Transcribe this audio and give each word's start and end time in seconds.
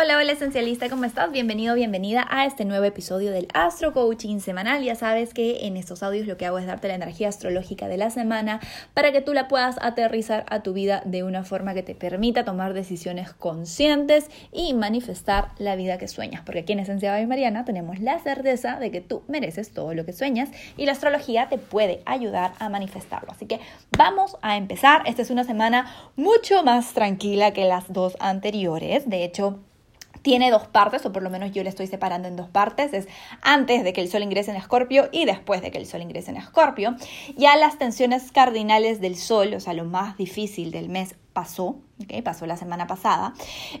Hola, 0.00 0.16
hola 0.16 0.30
esencialista, 0.30 0.88
¿cómo 0.88 1.06
estás? 1.06 1.32
Bienvenido, 1.32 1.74
bienvenida 1.74 2.24
a 2.30 2.46
este 2.46 2.64
nuevo 2.64 2.84
episodio 2.84 3.32
del 3.32 3.48
Astro 3.52 3.92
Coaching 3.92 4.38
semanal. 4.38 4.84
Ya 4.84 4.94
sabes 4.94 5.34
que 5.34 5.66
en 5.66 5.76
estos 5.76 6.04
audios 6.04 6.28
lo 6.28 6.36
que 6.36 6.46
hago 6.46 6.60
es 6.60 6.68
darte 6.68 6.86
la 6.86 6.94
energía 6.94 7.28
astrológica 7.28 7.88
de 7.88 7.96
la 7.96 8.08
semana 8.10 8.60
para 8.94 9.10
que 9.10 9.22
tú 9.22 9.34
la 9.34 9.48
puedas 9.48 9.74
aterrizar 9.80 10.46
a 10.50 10.62
tu 10.62 10.72
vida 10.72 11.02
de 11.04 11.24
una 11.24 11.42
forma 11.42 11.74
que 11.74 11.82
te 11.82 11.96
permita 11.96 12.44
tomar 12.44 12.74
decisiones 12.74 13.32
conscientes 13.32 14.30
y 14.52 14.72
manifestar 14.72 15.48
la 15.58 15.74
vida 15.74 15.98
que 15.98 16.06
sueñas. 16.06 16.42
Porque 16.46 16.60
aquí 16.60 16.74
en 16.74 16.78
Esencia 16.78 17.20
y 17.20 17.26
Mariana 17.26 17.64
tenemos 17.64 17.98
la 17.98 18.20
certeza 18.20 18.78
de 18.78 18.92
que 18.92 19.00
tú 19.00 19.24
mereces 19.26 19.72
todo 19.72 19.94
lo 19.94 20.06
que 20.06 20.12
sueñas 20.12 20.50
y 20.76 20.86
la 20.86 20.92
astrología 20.92 21.48
te 21.48 21.58
puede 21.58 22.02
ayudar 22.06 22.52
a 22.60 22.68
manifestarlo. 22.68 23.32
Así 23.32 23.46
que 23.46 23.58
vamos 23.96 24.36
a 24.42 24.56
empezar. 24.56 25.02
Esta 25.06 25.22
es 25.22 25.30
una 25.30 25.42
semana 25.42 25.92
mucho 26.14 26.62
más 26.62 26.92
tranquila 26.92 27.52
que 27.52 27.64
las 27.64 27.92
dos 27.92 28.16
anteriores. 28.20 29.10
De 29.10 29.24
hecho, 29.24 29.58
tiene 30.28 30.50
dos 30.50 30.66
partes, 30.66 31.06
o 31.06 31.10
por 31.10 31.22
lo 31.22 31.30
menos 31.30 31.52
yo 31.52 31.62
le 31.62 31.70
estoy 31.70 31.86
separando 31.86 32.28
en 32.28 32.36
dos 32.36 32.50
partes, 32.50 32.92
es 32.92 33.08
antes 33.40 33.82
de 33.82 33.94
que 33.94 34.02
el 34.02 34.10
Sol 34.10 34.22
ingrese 34.22 34.50
en 34.50 34.58
Escorpio 34.58 35.08
y 35.10 35.24
después 35.24 35.62
de 35.62 35.70
que 35.70 35.78
el 35.78 35.86
Sol 35.86 36.02
ingrese 36.02 36.32
en 36.32 36.36
Escorpio. 36.36 36.96
Ya 37.38 37.56
las 37.56 37.78
tensiones 37.78 38.30
cardinales 38.30 39.00
del 39.00 39.16
Sol, 39.16 39.54
o 39.54 39.60
sea, 39.60 39.72
lo 39.72 39.86
más 39.86 40.18
difícil 40.18 40.70
del 40.70 40.90
mes 40.90 41.14
pasó, 41.32 41.76
¿okay? 42.04 42.20
pasó 42.20 42.44
la 42.44 42.58
semana 42.58 42.86
pasada. 42.86 43.32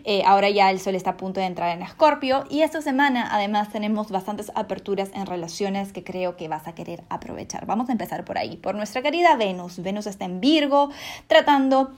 Eh, 0.04 0.22
ahora 0.24 0.48
ya 0.48 0.70
el 0.70 0.80
sol 0.80 0.94
está 0.94 1.10
a 1.10 1.16
punto 1.18 1.40
de 1.40 1.46
entrar 1.46 1.76
en 1.76 1.82
Escorpio 1.82 2.44
y 2.48 2.62
esta 2.62 2.80
semana 2.80 3.28
además 3.30 3.70
tenemos 3.70 4.10
bastantes 4.10 4.50
aperturas 4.54 5.10
en 5.12 5.26
relaciones 5.26 5.92
que 5.92 6.04
creo 6.04 6.36
que 6.36 6.48
vas 6.48 6.66
a 6.66 6.74
querer 6.74 7.02
aprovechar. 7.10 7.66
Vamos 7.66 7.88
a 7.90 7.92
empezar 7.92 8.24
por 8.24 8.38
ahí, 8.38 8.56
por 8.56 8.74
nuestra 8.74 9.02
querida 9.02 9.36
Venus. 9.36 9.82
Venus 9.82 10.06
está 10.06 10.24
en 10.24 10.40
Virgo 10.40 10.90
tratando 11.26 11.90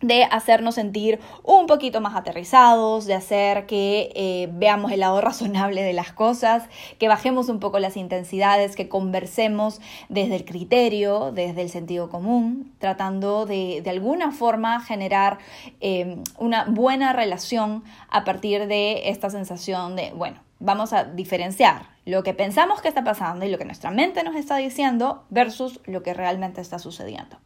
de 0.00 0.24
hacernos 0.24 0.74
sentir 0.74 1.20
un 1.42 1.66
poquito 1.66 2.00
más 2.00 2.14
aterrizados, 2.14 3.06
de 3.06 3.14
hacer 3.14 3.66
que 3.66 4.12
eh, 4.14 4.48
veamos 4.52 4.92
el 4.92 5.00
lado 5.00 5.20
razonable 5.22 5.82
de 5.82 5.92
las 5.92 6.12
cosas, 6.12 6.64
que 6.98 7.08
bajemos 7.08 7.48
un 7.48 7.60
poco 7.60 7.78
las 7.78 7.96
intensidades, 7.96 8.76
que 8.76 8.88
conversemos 8.88 9.80
desde 10.08 10.36
el 10.36 10.44
criterio, 10.44 11.32
desde 11.32 11.62
el 11.62 11.70
sentido 11.70 12.10
común, 12.10 12.72
tratando 12.78 13.46
de 13.46 13.66
de 13.82 13.90
alguna 13.90 14.32
forma 14.32 14.80
generar 14.80 15.38
eh, 15.80 16.22
una 16.38 16.64
buena 16.64 17.12
relación 17.12 17.84
a 18.08 18.24
partir 18.24 18.66
de 18.66 19.08
esta 19.10 19.30
sensación 19.30 19.96
de, 19.96 20.12
bueno, 20.12 20.40
vamos 20.58 20.92
a 20.92 21.04
diferenciar 21.04 21.82
lo 22.04 22.22
que 22.22 22.34
pensamos 22.34 22.80
que 22.80 22.88
está 22.88 23.02
pasando 23.04 23.44
y 23.44 23.50
lo 23.50 23.58
que 23.58 23.64
nuestra 23.64 23.90
mente 23.90 24.22
nos 24.22 24.36
está 24.36 24.56
diciendo 24.56 25.24
versus 25.28 25.80
lo 25.86 26.02
que 26.02 26.14
realmente 26.14 26.60
está 26.60 26.78
sucediendo. 26.78 27.36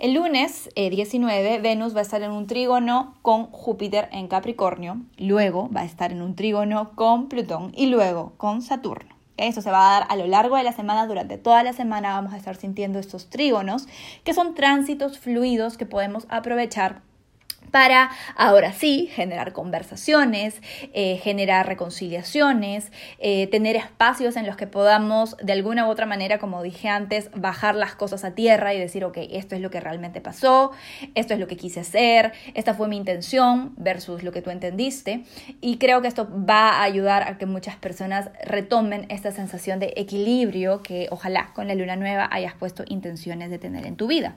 El 0.00 0.14
lunes 0.14 0.68
19, 0.74 1.54
eh, 1.54 1.60
Venus 1.60 1.94
va 1.94 2.00
a 2.00 2.02
estar 2.02 2.20
en 2.22 2.32
un 2.32 2.46
trígono 2.46 3.14
con 3.22 3.46
Júpiter 3.46 4.08
en 4.10 4.26
Capricornio, 4.26 5.00
luego 5.16 5.70
va 5.74 5.82
a 5.82 5.84
estar 5.84 6.10
en 6.10 6.22
un 6.22 6.34
trígono 6.34 6.90
con 6.96 7.28
Plutón 7.28 7.72
y 7.76 7.86
luego 7.86 8.32
con 8.36 8.62
Saturno. 8.62 9.14
Eso 9.36 9.60
se 9.62 9.70
va 9.70 9.88
a 9.88 10.00
dar 10.00 10.06
a 10.10 10.16
lo 10.16 10.26
largo 10.26 10.56
de 10.56 10.64
la 10.64 10.72
semana, 10.72 11.06
durante 11.06 11.38
toda 11.38 11.62
la 11.62 11.72
semana 11.72 12.14
vamos 12.14 12.32
a 12.32 12.36
estar 12.36 12.56
sintiendo 12.56 12.98
estos 12.98 13.30
trígonos, 13.30 13.86
que 14.24 14.34
son 14.34 14.54
tránsitos 14.54 15.18
fluidos 15.18 15.76
que 15.76 15.86
podemos 15.86 16.26
aprovechar 16.30 17.02
para 17.70 18.10
ahora 18.36 18.72
sí 18.72 19.08
generar 19.12 19.52
conversaciones, 19.52 20.60
eh, 20.92 21.18
generar 21.22 21.66
reconciliaciones, 21.66 22.92
eh, 23.18 23.46
tener 23.48 23.76
espacios 23.76 24.36
en 24.36 24.46
los 24.46 24.56
que 24.56 24.66
podamos 24.66 25.36
de 25.38 25.52
alguna 25.52 25.86
u 25.86 25.90
otra 25.90 26.06
manera, 26.06 26.38
como 26.38 26.62
dije 26.62 26.88
antes, 26.88 27.30
bajar 27.34 27.74
las 27.74 27.94
cosas 27.94 28.24
a 28.24 28.34
tierra 28.34 28.74
y 28.74 28.78
decir, 28.78 29.04
ok, 29.04 29.18
esto 29.30 29.54
es 29.54 29.60
lo 29.60 29.70
que 29.70 29.80
realmente 29.80 30.20
pasó, 30.20 30.72
esto 31.14 31.34
es 31.34 31.40
lo 31.40 31.46
que 31.46 31.56
quise 31.56 31.80
hacer, 31.80 32.32
esta 32.54 32.74
fue 32.74 32.88
mi 32.88 32.96
intención 32.96 33.74
versus 33.76 34.22
lo 34.22 34.32
que 34.32 34.42
tú 34.42 34.50
entendiste. 34.50 35.24
Y 35.60 35.78
creo 35.78 36.02
que 36.02 36.08
esto 36.08 36.28
va 36.28 36.70
a 36.70 36.82
ayudar 36.82 37.22
a 37.24 37.38
que 37.38 37.46
muchas 37.46 37.76
personas 37.76 38.30
retomen 38.44 39.06
esta 39.08 39.32
sensación 39.32 39.78
de 39.78 39.92
equilibrio 39.96 40.82
que 40.82 41.08
ojalá 41.10 41.50
con 41.54 41.68
la 41.68 41.74
luna 41.74 41.96
nueva 41.96 42.28
hayas 42.30 42.54
puesto 42.54 42.84
intenciones 42.86 43.50
de 43.50 43.58
tener 43.58 43.86
en 43.86 43.96
tu 43.96 44.06
vida. 44.06 44.36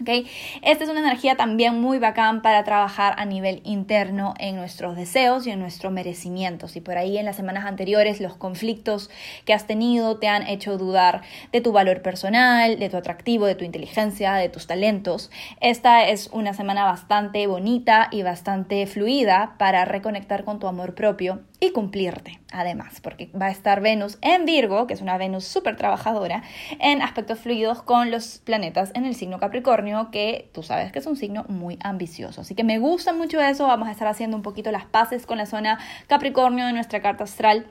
Okay. 0.00 0.26
Esta 0.62 0.82
es 0.82 0.90
una 0.90 0.98
energía 0.98 1.36
también 1.36 1.80
muy 1.80 2.00
bacán 2.00 2.42
para 2.42 2.64
trabajar 2.64 3.14
a 3.16 3.24
nivel 3.26 3.60
interno 3.62 4.34
en 4.40 4.56
nuestros 4.56 4.96
deseos 4.96 5.46
y 5.46 5.52
en 5.52 5.60
nuestro 5.60 5.92
merecimiento. 5.92 6.66
Si 6.66 6.80
por 6.80 6.98
ahí 6.98 7.16
en 7.16 7.24
las 7.24 7.36
semanas 7.36 7.64
anteriores 7.64 8.20
los 8.20 8.36
conflictos 8.36 9.08
que 9.44 9.54
has 9.54 9.68
tenido 9.68 10.18
te 10.18 10.26
han 10.26 10.48
hecho 10.48 10.78
dudar 10.78 11.22
de 11.52 11.60
tu 11.60 11.70
valor 11.70 12.02
personal, 12.02 12.76
de 12.80 12.90
tu 12.90 12.96
atractivo, 12.96 13.46
de 13.46 13.54
tu 13.54 13.64
inteligencia, 13.64 14.34
de 14.34 14.48
tus 14.48 14.66
talentos, 14.66 15.30
esta 15.60 16.08
es 16.08 16.28
una 16.32 16.54
semana 16.54 16.82
bastante 16.82 17.46
bonita 17.46 18.08
y 18.10 18.24
bastante 18.24 18.88
fluida 18.88 19.54
para 19.58 19.84
reconectar 19.84 20.42
con 20.42 20.58
tu 20.58 20.66
amor 20.66 20.96
propio 20.96 21.44
y 21.64 21.72
cumplirte, 21.72 22.40
además, 22.52 23.00
porque 23.00 23.30
va 23.40 23.46
a 23.46 23.50
estar 23.50 23.80
Venus 23.80 24.18
en 24.20 24.44
Virgo, 24.44 24.86
que 24.86 24.94
es 24.94 25.00
una 25.00 25.18
Venus 25.18 25.44
súper 25.44 25.76
trabajadora, 25.76 26.42
en 26.78 27.02
aspectos 27.02 27.40
fluidos 27.40 27.82
con 27.82 28.10
los 28.10 28.38
planetas 28.38 28.92
en 28.94 29.04
el 29.04 29.14
signo 29.14 29.38
Capricornio, 29.38 30.10
que 30.10 30.50
tú 30.52 30.62
sabes 30.62 30.92
que 30.92 30.98
es 30.98 31.06
un 31.06 31.16
signo 31.16 31.44
muy 31.48 31.78
ambicioso. 31.82 32.42
Así 32.42 32.54
que 32.54 32.64
me 32.64 32.78
gusta 32.78 33.12
mucho 33.12 33.40
eso, 33.40 33.66
vamos 33.66 33.88
a 33.88 33.92
estar 33.92 34.08
haciendo 34.08 34.36
un 34.36 34.42
poquito 34.42 34.70
las 34.70 34.84
paces 34.84 35.26
con 35.26 35.38
la 35.38 35.46
zona 35.46 35.78
Capricornio 36.06 36.66
de 36.66 36.72
nuestra 36.72 37.00
carta 37.00 37.24
astral 37.24 37.66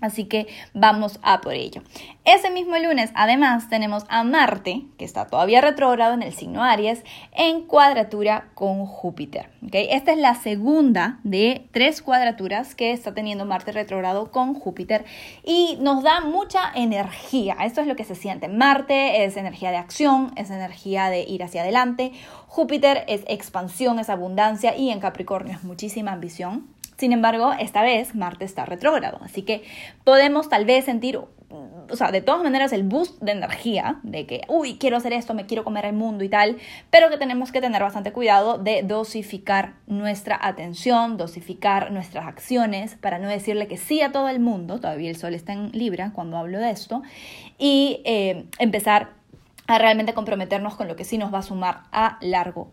Así 0.00 0.24
que 0.24 0.46
vamos 0.74 1.18
a 1.22 1.40
por 1.40 1.54
ello. 1.54 1.82
Ese 2.24 2.50
mismo 2.50 2.76
lunes, 2.76 3.10
además, 3.14 3.70
tenemos 3.70 4.04
a 4.08 4.24
Marte, 4.24 4.82
que 4.98 5.06
está 5.06 5.26
todavía 5.26 5.62
retrógrado 5.62 6.12
en 6.12 6.22
el 6.22 6.34
signo 6.34 6.62
Aries, 6.62 7.02
en 7.32 7.62
cuadratura 7.62 8.48
con 8.54 8.84
Júpiter. 8.84 9.48
¿okay? 9.66 9.88
Esta 9.90 10.12
es 10.12 10.18
la 10.18 10.34
segunda 10.34 11.18
de 11.24 11.66
tres 11.72 12.02
cuadraturas 12.02 12.74
que 12.74 12.92
está 12.92 13.14
teniendo 13.14 13.46
Marte 13.46 13.72
retrógrado 13.72 14.30
con 14.30 14.52
Júpiter 14.52 15.06
y 15.42 15.78
nos 15.80 16.02
da 16.02 16.20
mucha 16.20 16.72
energía. 16.74 17.56
Esto 17.64 17.80
es 17.80 17.86
lo 17.86 17.96
que 17.96 18.04
se 18.04 18.14
siente. 18.14 18.48
Marte 18.48 19.24
es 19.24 19.38
energía 19.38 19.70
de 19.70 19.78
acción, 19.78 20.32
es 20.36 20.50
energía 20.50 21.08
de 21.08 21.22
ir 21.22 21.42
hacia 21.42 21.62
adelante. 21.62 22.12
Júpiter 22.48 23.04
es 23.08 23.22
expansión, 23.28 23.98
es 23.98 24.10
abundancia 24.10 24.76
y 24.76 24.90
en 24.90 25.00
Capricornio 25.00 25.54
es 25.54 25.64
muchísima 25.64 26.12
ambición. 26.12 26.75
Sin 26.96 27.12
embargo, 27.12 27.52
esta 27.58 27.82
vez 27.82 28.14
Marte 28.14 28.44
está 28.44 28.64
retrógrado, 28.64 29.18
así 29.22 29.42
que 29.42 29.62
podemos 30.04 30.48
tal 30.48 30.64
vez 30.64 30.86
sentir, 30.86 31.18
o 31.18 31.94
sea, 31.94 32.10
de 32.10 32.22
todas 32.22 32.42
maneras 32.42 32.72
el 32.72 32.84
boost 32.84 33.20
de 33.22 33.32
energía, 33.32 34.00
de 34.02 34.26
que, 34.26 34.40
uy, 34.48 34.78
quiero 34.78 34.96
hacer 34.96 35.12
esto, 35.12 35.34
me 35.34 35.44
quiero 35.44 35.62
comer 35.62 35.84
el 35.84 35.92
mundo 35.92 36.24
y 36.24 36.30
tal, 36.30 36.56
pero 36.90 37.10
que 37.10 37.18
tenemos 37.18 37.52
que 37.52 37.60
tener 37.60 37.82
bastante 37.82 38.12
cuidado 38.12 38.56
de 38.56 38.82
dosificar 38.82 39.74
nuestra 39.86 40.38
atención, 40.40 41.18
dosificar 41.18 41.92
nuestras 41.92 42.26
acciones, 42.26 42.94
para 42.94 43.18
no 43.18 43.28
decirle 43.28 43.68
que 43.68 43.76
sí 43.76 44.00
a 44.00 44.10
todo 44.10 44.30
el 44.30 44.40
mundo, 44.40 44.80
todavía 44.80 45.10
el 45.10 45.16
sol 45.16 45.34
está 45.34 45.52
en 45.52 45.70
Libra 45.72 46.12
cuando 46.14 46.38
hablo 46.38 46.58
de 46.58 46.70
esto, 46.70 47.02
y 47.58 48.00
eh, 48.06 48.46
empezar 48.58 49.10
a 49.66 49.78
realmente 49.78 50.14
comprometernos 50.14 50.76
con 50.76 50.88
lo 50.88 50.96
que 50.96 51.04
sí 51.04 51.18
nos 51.18 51.34
va 51.34 51.38
a 51.38 51.42
sumar 51.42 51.82
a 51.92 52.18
largo 52.20 52.70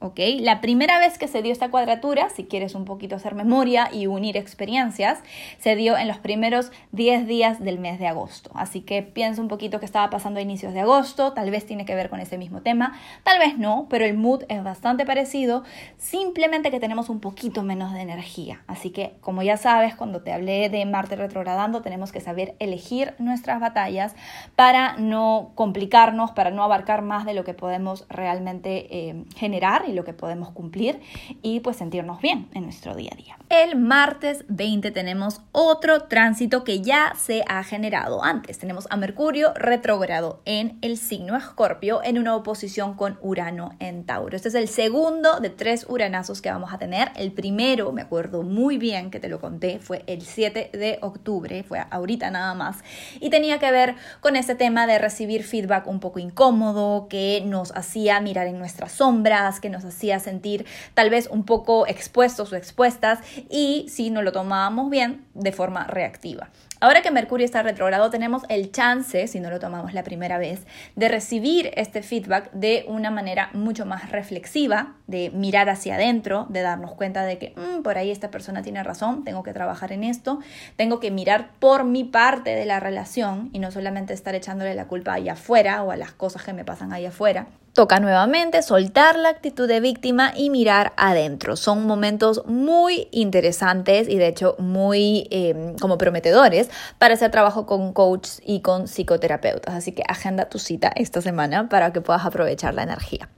¿ok? 0.00 0.18
La 0.40 0.60
primera 0.60 0.98
vez 0.98 1.18
que 1.18 1.28
se 1.28 1.42
dio 1.42 1.52
esta 1.52 1.70
cuadratura, 1.70 2.30
si 2.30 2.44
quieres 2.44 2.74
un 2.74 2.84
poquito 2.84 3.16
hacer 3.16 3.34
memoria 3.34 3.90
y 3.92 4.06
unir 4.06 4.36
experiencias, 4.36 5.20
se 5.58 5.76
dio 5.76 5.96
en 5.96 6.08
los 6.08 6.18
primeros 6.18 6.72
10 6.92 7.26
días 7.26 7.60
del 7.60 7.78
mes 7.78 7.98
de 7.98 8.06
agosto. 8.06 8.50
Así 8.54 8.80
que 8.80 9.02
piensa 9.02 9.42
un 9.42 9.48
poquito 9.48 9.78
que 9.78 9.86
estaba 9.86 10.08
pasando 10.10 10.40
a 10.40 10.42
inicios 10.42 10.72
de 10.72 10.80
agosto, 10.80 11.32
tal 11.32 11.50
vez 11.50 11.66
tiene 11.66 11.84
que 11.84 11.94
ver 11.94 12.08
con 12.08 12.20
ese 12.20 12.38
mismo 12.38 12.62
tema, 12.62 12.98
tal 13.24 13.38
vez 13.38 13.58
no, 13.58 13.86
pero 13.90 14.04
el 14.04 14.16
mood 14.16 14.44
es 14.48 14.64
bastante 14.64 15.04
parecido, 15.04 15.64
simplemente 15.98 16.70
que 16.70 16.80
tenemos 16.80 17.08
un 17.08 17.20
poquito 17.20 17.62
menos 17.62 17.92
de 17.92 18.00
energía. 18.00 18.62
Así 18.66 18.90
que, 18.90 19.14
como 19.20 19.42
ya 19.42 19.56
sabes, 19.56 19.94
cuando 19.94 20.22
te 20.22 20.32
hablé 20.32 20.68
de 20.70 20.84
Marte 20.86 21.16
retrogradando, 21.16 21.82
tenemos 21.82 22.12
que 22.12 22.20
saber 22.20 22.54
elegir 22.58 23.14
nuestras 23.18 23.60
batallas 23.60 24.14
para 24.56 24.96
no 24.96 25.52
complicarnos, 25.54 26.30
para 26.30 26.50
no 26.50 26.62
abarcar 26.62 27.02
más 27.02 27.26
de 27.26 27.34
lo 27.34 27.44
que 27.44 27.54
podemos 27.54 28.06
realmente 28.08 28.86
eh, 28.90 29.24
generar 29.42 29.86
y 29.88 29.92
lo 29.92 30.04
que 30.04 30.12
podemos 30.12 30.50
cumplir 30.50 31.00
y 31.42 31.58
pues 31.58 31.76
sentirnos 31.76 32.20
bien 32.20 32.48
en 32.54 32.62
nuestro 32.62 32.94
día 32.94 33.10
a 33.12 33.16
día. 33.16 33.36
El 33.48 33.74
martes 33.76 34.44
20 34.46 34.92
tenemos 34.92 35.40
otro 35.50 36.04
tránsito 36.04 36.62
que 36.62 36.80
ya 36.80 37.14
se 37.18 37.42
ha 37.48 37.64
generado 37.64 38.22
antes. 38.22 38.60
Tenemos 38.60 38.86
a 38.88 38.96
Mercurio 38.96 39.52
retrógrado 39.56 40.42
en 40.44 40.78
el 40.80 40.96
signo 40.96 41.36
Escorpio 41.36 42.04
en 42.04 42.18
una 42.18 42.36
oposición 42.36 42.94
con 42.94 43.18
Urano 43.20 43.72
en 43.80 44.06
Tauro. 44.06 44.36
Este 44.36 44.48
es 44.48 44.54
el 44.54 44.68
segundo 44.68 45.40
de 45.40 45.50
tres 45.50 45.86
uranazos 45.88 46.40
que 46.40 46.52
vamos 46.52 46.72
a 46.72 46.78
tener. 46.78 47.10
El 47.16 47.32
primero, 47.32 47.90
me 47.90 48.02
acuerdo 48.02 48.44
muy 48.44 48.78
bien 48.78 49.10
que 49.10 49.18
te 49.18 49.28
lo 49.28 49.40
conté, 49.40 49.80
fue 49.80 50.04
el 50.06 50.22
7 50.22 50.70
de 50.72 50.98
octubre, 51.02 51.64
fue 51.64 51.84
ahorita 51.90 52.30
nada 52.30 52.54
más, 52.54 52.76
y 53.18 53.28
tenía 53.30 53.58
que 53.58 53.72
ver 53.72 53.96
con 54.20 54.36
ese 54.36 54.54
tema 54.54 54.86
de 54.86 55.00
recibir 55.00 55.42
feedback 55.42 55.88
un 55.88 55.98
poco 55.98 56.20
incómodo 56.20 57.08
que 57.08 57.42
nos 57.44 57.72
hacía 57.72 58.20
mirar 58.20 58.46
en 58.46 58.60
nuestra 58.60 58.88
sombra 58.88 59.31
que 59.60 59.70
nos 59.70 59.84
hacía 59.84 60.18
sentir 60.18 60.66
tal 60.92 61.08
vez 61.08 61.26
un 61.26 61.44
poco 61.44 61.86
expuestos 61.86 62.52
o 62.52 62.56
expuestas 62.56 63.20
y 63.48 63.86
si 63.88 64.10
no 64.10 64.20
lo 64.20 64.30
tomábamos 64.30 64.90
bien, 64.90 65.24
de 65.34 65.52
forma 65.52 65.86
reactiva. 65.86 66.50
Ahora 66.80 67.00
que 67.00 67.12
Mercurio 67.12 67.44
está 67.44 67.62
retrogrado, 67.62 68.10
tenemos 68.10 68.42
el 68.48 68.72
chance, 68.72 69.28
si 69.28 69.38
no 69.38 69.50
lo 69.50 69.60
tomamos 69.60 69.94
la 69.94 70.02
primera 70.02 70.36
vez, 70.38 70.66
de 70.96 71.08
recibir 71.08 71.70
este 71.76 72.02
feedback 72.02 72.50
de 72.50 72.84
una 72.88 73.10
manera 73.10 73.50
mucho 73.52 73.86
más 73.86 74.10
reflexiva, 74.10 74.96
de 75.06 75.30
mirar 75.30 75.70
hacia 75.70 75.94
adentro, 75.94 76.46
de 76.48 76.60
darnos 76.60 76.92
cuenta 76.94 77.22
de 77.22 77.38
que 77.38 77.54
mm, 77.56 77.82
por 77.82 77.98
ahí 77.98 78.10
esta 78.10 78.32
persona 78.32 78.62
tiene 78.62 78.82
razón, 78.82 79.22
tengo 79.22 79.44
que 79.44 79.52
trabajar 79.52 79.92
en 79.92 80.02
esto, 80.02 80.40
tengo 80.74 80.98
que 80.98 81.12
mirar 81.12 81.52
por 81.60 81.84
mi 81.84 82.02
parte 82.02 82.50
de 82.50 82.66
la 82.66 82.80
relación 82.80 83.48
y 83.52 83.60
no 83.60 83.70
solamente 83.70 84.12
estar 84.12 84.34
echándole 84.34 84.74
la 84.74 84.88
culpa 84.88 85.14
allá 85.14 85.34
afuera 85.34 85.84
o 85.84 85.92
a 85.92 85.96
las 85.96 86.10
cosas 86.10 86.42
que 86.42 86.52
me 86.52 86.64
pasan 86.64 86.92
allá 86.92 87.10
afuera. 87.10 87.46
Toca 87.74 88.00
nuevamente 88.00 88.60
soltar 88.60 89.18
la 89.18 89.30
actitud 89.30 89.66
de 89.66 89.80
víctima 89.80 90.34
y 90.36 90.50
mirar 90.50 90.92
adentro. 90.98 91.56
Son 91.56 91.86
momentos 91.86 92.42
muy 92.44 93.08
interesantes 93.12 94.10
y 94.10 94.18
de 94.18 94.26
hecho 94.28 94.56
muy 94.58 95.26
em, 95.30 95.74
como 95.78 95.96
prometedores 95.96 96.68
para 96.98 97.14
hacer 97.14 97.30
trabajo 97.30 97.64
con 97.64 97.94
coaches 97.94 98.42
y 98.44 98.60
con 98.60 98.88
psicoterapeutas. 98.88 99.74
Así 99.74 99.92
que 99.92 100.02
agenda 100.06 100.50
tu 100.50 100.58
cita 100.58 100.92
esta 100.94 101.22
semana 101.22 101.70
para 101.70 101.94
que 101.94 102.02
puedas 102.02 102.26
aprovechar 102.26 102.74
la 102.74 102.82
energía. 102.82 103.30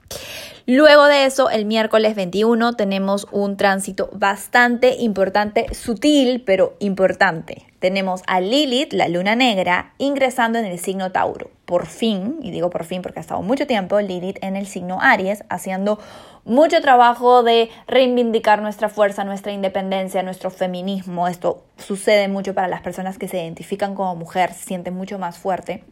Luego 0.67 1.05
de 1.05 1.25
eso, 1.25 1.51
el 1.51 1.65
miércoles 1.65 2.15
21 2.15 2.73
tenemos 2.73 3.27
un 3.31 3.55
tránsito 3.55 4.09
bastante 4.13 4.95
importante, 4.95 5.71
sutil, 5.75 6.41
pero 6.43 6.75
importante. 6.79 7.67
Tenemos 7.77 8.23
a 8.25 8.41
Lilith, 8.41 8.91
la 8.91 9.07
luna 9.07 9.35
negra, 9.35 9.93
ingresando 9.99 10.57
en 10.57 10.65
el 10.65 10.79
signo 10.79 11.11
Tauro. 11.11 11.51
Por 11.65 11.85
fin, 11.85 12.39
y 12.41 12.49
digo 12.49 12.71
por 12.71 12.83
fin 12.83 13.03
porque 13.03 13.19
ha 13.19 13.21
estado 13.21 13.43
mucho 13.43 13.67
tiempo, 13.67 14.01
Lilith 14.01 14.39
en 14.41 14.55
el 14.55 14.65
signo 14.65 14.97
Aries, 15.01 15.43
haciendo 15.49 15.99
mucho 16.45 16.81
trabajo 16.81 17.43
de 17.43 17.69
reivindicar 17.85 18.63
nuestra 18.63 18.89
fuerza, 18.89 19.23
nuestra 19.23 19.51
independencia, 19.51 20.23
nuestro 20.23 20.49
feminismo. 20.49 21.27
Esto 21.27 21.63
sucede 21.77 22.27
mucho 22.27 22.55
para 22.55 22.67
las 22.67 22.81
personas 22.81 23.19
que 23.19 23.27
se 23.27 23.37
identifican 23.37 23.93
como 23.93 24.15
mujer, 24.15 24.51
se 24.51 24.65
sienten 24.65 24.95
mucho 24.95 25.19
más 25.19 25.37
fuerte. 25.37 25.83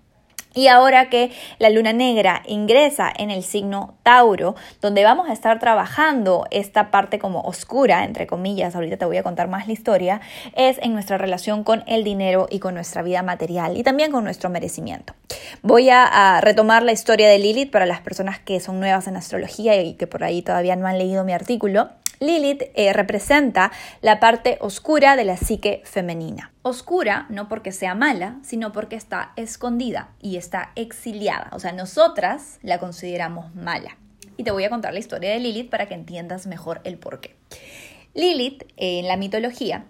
Y 0.54 0.68
ahora 0.68 1.10
que 1.10 1.32
la 1.60 1.70
luna 1.70 1.94
negra 1.94 2.44
ingresa 2.46 3.12
en 3.16 3.32
el 3.32 3.44
signo 3.44 3.96
Tauro, 4.04 4.56
donde 4.82 5.04
vamos 5.04 5.30
a 5.30 5.34
estar 5.34 5.60
trabajando 5.60 6.46
esta 6.52 6.92
parte 6.92 7.20
como 7.20 7.42
oscura, 7.42 8.04
entre 8.04 8.28
comillas, 8.28 8.76
ahorita 8.76 8.98
te 8.98 9.06
voy 9.06 9.18
a 9.18 9.24
contar 9.24 9.48
más 9.48 9.68
la 9.68 9.74
historia, 9.74 10.22
es 10.56 10.78
en 10.82 10.94
nuestra 10.94 11.18
relación 11.18 11.64
con 11.64 11.84
el 11.88 12.04
dinero 12.04 12.48
y 12.50 12.60
con 12.60 12.76
nuestra 12.76 13.02
vida 13.02 13.24
material 13.24 13.78
y 13.78 13.84
también 13.84 14.12
con 14.12 14.24
nuestro 14.24 14.50
merecimiento. 14.50 15.14
Voy 15.62 15.90
a, 15.90 16.40
retomar 16.42 16.84
la 16.84 16.92
historia 16.92 17.28
de 17.28 17.40
Lilith 17.40 17.72
para 17.72 17.86
las 17.86 18.02
personas 18.02 18.40
que 18.40 18.60
son 18.60 18.80
nuevas 18.80 19.08
en 19.08 19.16
astrología 19.16 19.82
y 19.82 19.94
que 19.94 20.08
por 20.08 20.24
ahí 20.24 20.42
todavía 20.42 20.76
no 20.76 20.88
han 20.88 20.98
leído 20.98 21.24
mi 21.24 21.34
artículo. 21.34 21.90
Lilith 22.24 22.64
eh, 22.75 22.94
representa 22.94 23.72
la 24.02 24.22
parte 24.22 24.58
oscura 24.62 25.18
de 25.18 25.25
la 25.25 25.36
psique 25.36 25.81
femenina. 25.84 26.54
Oscura 26.62 27.25
no 27.28 27.50
porque 27.50 27.74
sea 27.74 27.96
mala, 27.96 28.40
sino 28.44 28.72
porque 28.72 28.96
está 28.96 29.34
escondida 29.36 30.10
y 30.22 30.38
está 30.38 30.72
exiliada. 30.75 31.50
O 31.52 31.60
sea, 31.60 31.74
nosotras 31.74 32.60
la 32.62 32.80
consideramos 32.80 33.54
mala. 33.56 33.98
Y 34.38 34.44
te 34.46 34.52
voy 34.52 34.64
a 34.64 34.70
contar 34.70 34.94
la 34.94 35.00
historia 35.00 35.31
de 35.31 35.40
Lilith 35.40 35.70
para 35.70 35.88
que 35.88 35.96
entiendas 35.96 36.48
mejor 36.48 36.80
el 36.86 36.98
porqué. 36.98 37.36
Lilith, 38.14 38.64
en 38.78 39.08
la 39.10 39.18
mitología, 39.18 39.84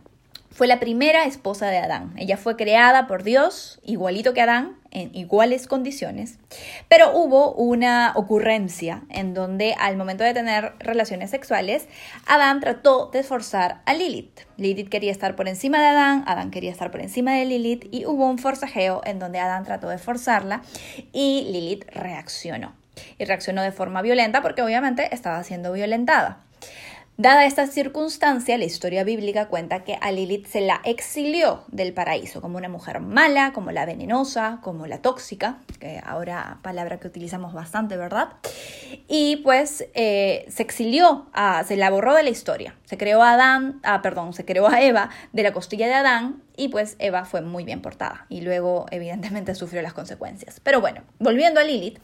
fue 0.49 0.65
la 0.65 0.79
primera 0.79 1.25
esposa 1.25 1.67
de 1.67 1.77
Adán. 1.77 2.13
Ella 2.17 2.37
fue 2.37 2.55
creada 2.55 3.05
por 3.05 3.23
Dios, 3.23 3.79
igualito 3.83 4.33
que 4.33 4.41
Adán, 4.41 4.77
en 4.93 5.13
iguales 5.15 5.67
condiciones, 5.67 6.37
pero 6.87 7.11
hubo 7.17 7.53
una 7.53 8.13
ocurrencia 8.15 9.03
en 9.09 9.33
donde 9.33 9.75
al 9.77 9.97
momento 9.97 10.23
de 10.23 10.33
tener 10.33 10.73
relaciones 10.79 11.31
sexuales, 11.31 11.87
Adán 12.25 12.59
trató 12.59 13.09
de 13.11 13.23
forzar 13.23 13.81
a 13.85 13.93
Lilith. 13.93 14.41
Lilith 14.57 14.89
quería 14.89 15.11
estar 15.11 15.35
por 15.35 15.47
encima 15.47 15.81
de 15.81 15.87
Adán, 15.87 16.23
Adán 16.27 16.51
quería 16.51 16.71
estar 16.71 16.91
por 16.91 17.01
encima 17.01 17.33
de 17.33 17.45
Lilith 17.45 17.87
y 17.91 18.05
hubo 18.05 18.27
un 18.27 18.37
forcejeo 18.37 19.01
en 19.03 19.19
donde 19.19 19.39
Adán 19.39 19.63
trató 19.63 19.89
de 19.89 19.97
forzarla 19.97 20.61
y 21.11 21.47
Lilith 21.51 21.85
reaccionó. 21.91 22.73
Y 23.17 23.25
reaccionó 23.25 23.63
de 23.63 23.71
forma 23.71 24.03
violenta 24.03 24.41
porque 24.43 24.61
obviamente 24.61 25.13
estaba 25.13 25.43
siendo 25.43 25.73
violentada. 25.73 26.39
Dada 27.15 27.45
esta 27.45 27.67
circunstancia, 27.67 28.57
la 28.57 28.65
historia 28.65 29.03
bíblica 29.03 29.47
cuenta 29.47 29.83
que 29.83 29.99
a 30.01 30.11
Lilith 30.11 30.47
se 30.47 30.61
la 30.61 30.81
exilió 30.83 31.63
del 31.67 31.93
paraíso 31.93 32.41
como 32.41 32.57
una 32.57 32.69
mujer 32.69 33.01
mala, 33.01 33.53
como 33.53 33.71
la 33.71 33.85
venenosa, 33.85 34.57
como 34.63 34.87
la 34.87 34.97
tóxica, 34.97 35.59
que 35.79 36.01
ahora 36.03 36.57
palabra 36.63 36.99
que 36.99 37.07
utilizamos 37.07 37.53
bastante, 37.53 37.97
¿verdad? 37.97 38.29
Y 39.07 39.37
pues 39.37 39.85
eh, 39.93 40.45
se 40.49 40.63
exilió, 40.63 41.27
se 41.67 41.77
la 41.77 41.91
borró 41.91 42.15
de 42.15 42.23
la 42.23 42.31
historia. 42.31 42.75
Se 42.85 42.97
creó 42.97 43.21
a 43.21 43.33
Adán, 43.33 43.79
ah, 43.83 44.01
perdón, 44.01 44.33
se 44.33 44.43
creó 44.43 44.67
a 44.67 44.81
Eva 44.81 45.11
de 45.33 45.43
la 45.43 45.53
costilla 45.53 45.85
de 45.85 45.93
Adán 45.93 46.41
y 46.57 46.69
pues 46.69 46.95
Eva 46.97 47.25
fue 47.25 47.41
muy 47.41 47.63
bien 47.63 47.83
portada 47.83 48.25
y 48.27 48.41
luego 48.41 48.87
evidentemente 48.89 49.53
sufrió 49.55 49.83
las 49.83 49.93
consecuencias. 49.93 50.59
Pero 50.61 50.81
bueno, 50.81 51.03
volviendo 51.19 51.59
a 51.59 51.63
Lilith, 51.63 51.99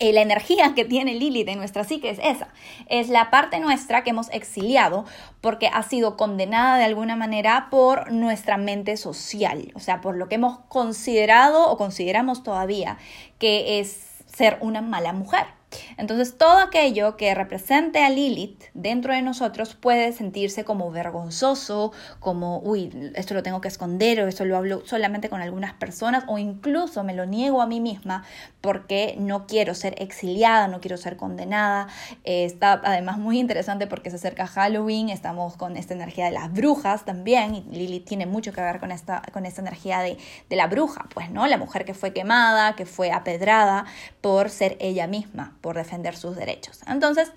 eh, 0.00 0.12
la 0.12 0.22
energía 0.22 0.72
que 0.74 0.84
tiene 0.84 1.14
Lilith 1.14 1.48
en 1.48 1.58
nuestra 1.58 1.84
psique 1.84 2.08
es 2.08 2.18
esa. 2.22 2.48
Es 2.86 3.08
la 3.08 3.30
parte 3.30 3.60
nuestra 3.60 4.02
que 4.02 4.10
hemos 4.10 4.30
exiliado 4.30 5.04
porque 5.42 5.68
ha 5.68 5.82
sido 5.82 6.16
condenada 6.16 6.78
de 6.78 6.84
alguna 6.84 7.16
manera 7.16 7.68
por 7.70 8.10
nuestra 8.10 8.56
mente 8.56 8.96
social, 8.96 9.72
o 9.74 9.80
sea, 9.80 10.00
por 10.00 10.16
lo 10.16 10.28
que 10.28 10.36
hemos 10.36 10.58
considerado 10.68 11.70
o 11.70 11.76
consideramos 11.76 12.42
todavía 12.42 12.98
que 13.38 13.78
es 13.78 14.24
ser 14.26 14.58
una 14.62 14.80
mala 14.80 15.12
mujer. 15.12 15.59
Entonces, 15.96 16.36
todo 16.36 16.58
aquello 16.58 17.16
que 17.16 17.34
represente 17.34 18.02
a 18.02 18.10
Lilith 18.10 18.64
dentro 18.74 19.12
de 19.12 19.22
nosotros 19.22 19.74
puede 19.74 20.12
sentirse 20.12 20.64
como 20.64 20.90
vergonzoso, 20.90 21.92
como, 22.18 22.58
uy, 22.60 23.12
esto 23.14 23.34
lo 23.34 23.42
tengo 23.42 23.60
que 23.60 23.68
esconder 23.68 24.20
o 24.20 24.28
esto 24.28 24.44
lo 24.44 24.56
hablo 24.56 24.82
solamente 24.86 25.28
con 25.28 25.40
algunas 25.40 25.74
personas 25.74 26.24
o 26.26 26.38
incluso 26.38 27.04
me 27.04 27.14
lo 27.14 27.26
niego 27.26 27.62
a 27.62 27.66
mí 27.66 27.80
misma 27.80 28.24
porque 28.60 29.16
no 29.18 29.46
quiero 29.46 29.74
ser 29.74 29.94
exiliada, 29.98 30.68
no 30.68 30.80
quiero 30.80 30.96
ser 30.96 31.16
condenada. 31.16 31.88
Eh, 32.24 32.44
está 32.44 32.80
además 32.84 33.18
muy 33.18 33.38
interesante 33.38 33.86
porque 33.86 34.10
se 34.10 34.16
acerca 34.16 34.46
Halloween, 34.46 35.08
estamos 35.08 35.56
con 35.56 35.76
esta 35.76 35.94
energía 35.94 36.26
de 36.26 36.32
las 36.32 36.52
brujas 36.52 37.04
también 37.04 37.54
y 37.54 37.62
Lilith 37.70 38.06
tiene 38.06 38.26
mucho 38.26 38.52
que 38.52 38.60
ver 38.60 38.80
con 38.80 38.90
esta, 38.90 39.22
con 39.32 39.46
esta 39.46 39.60
energía 39.60 40.00
de, 40.00 40.18
de 40.48 40.56
la 40.56 40.66
bruja, 40.66 41.06
pues, 41.14 41.30
¿no? 41.30 41.46
La 41.46 41.58
mujer 41.58 41.84
que 41.84 41.94
fue 41.94 42.12
quemada, 42.12 42.74
que 42.76 42.86
fue 42.86 43.12
apedrada 43.12 43.86
por 44.20 44.50
ser 44.50 44.76
ella 44.80 45.06
misma 45.06 45.56
por 45.60 45.76
defender 45.76 46.16
sus 46.16 46.36
derechos. 46.36 46.80
Entonces, 46.86 47.32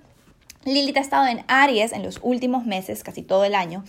Lilith 0.66 0.96
ha 0.96 1.02
estado 1.02 1.28
en 1.28 1.44
Aries 1.48 1.92
en 1.92 2.04
los 2.04 2.20
últimos 2.22 2.66
meses, 2.66 3.04
casi 3.04 3.22
todo 3.22 3.44
el 3.44 3.54
año, 3.54 3.84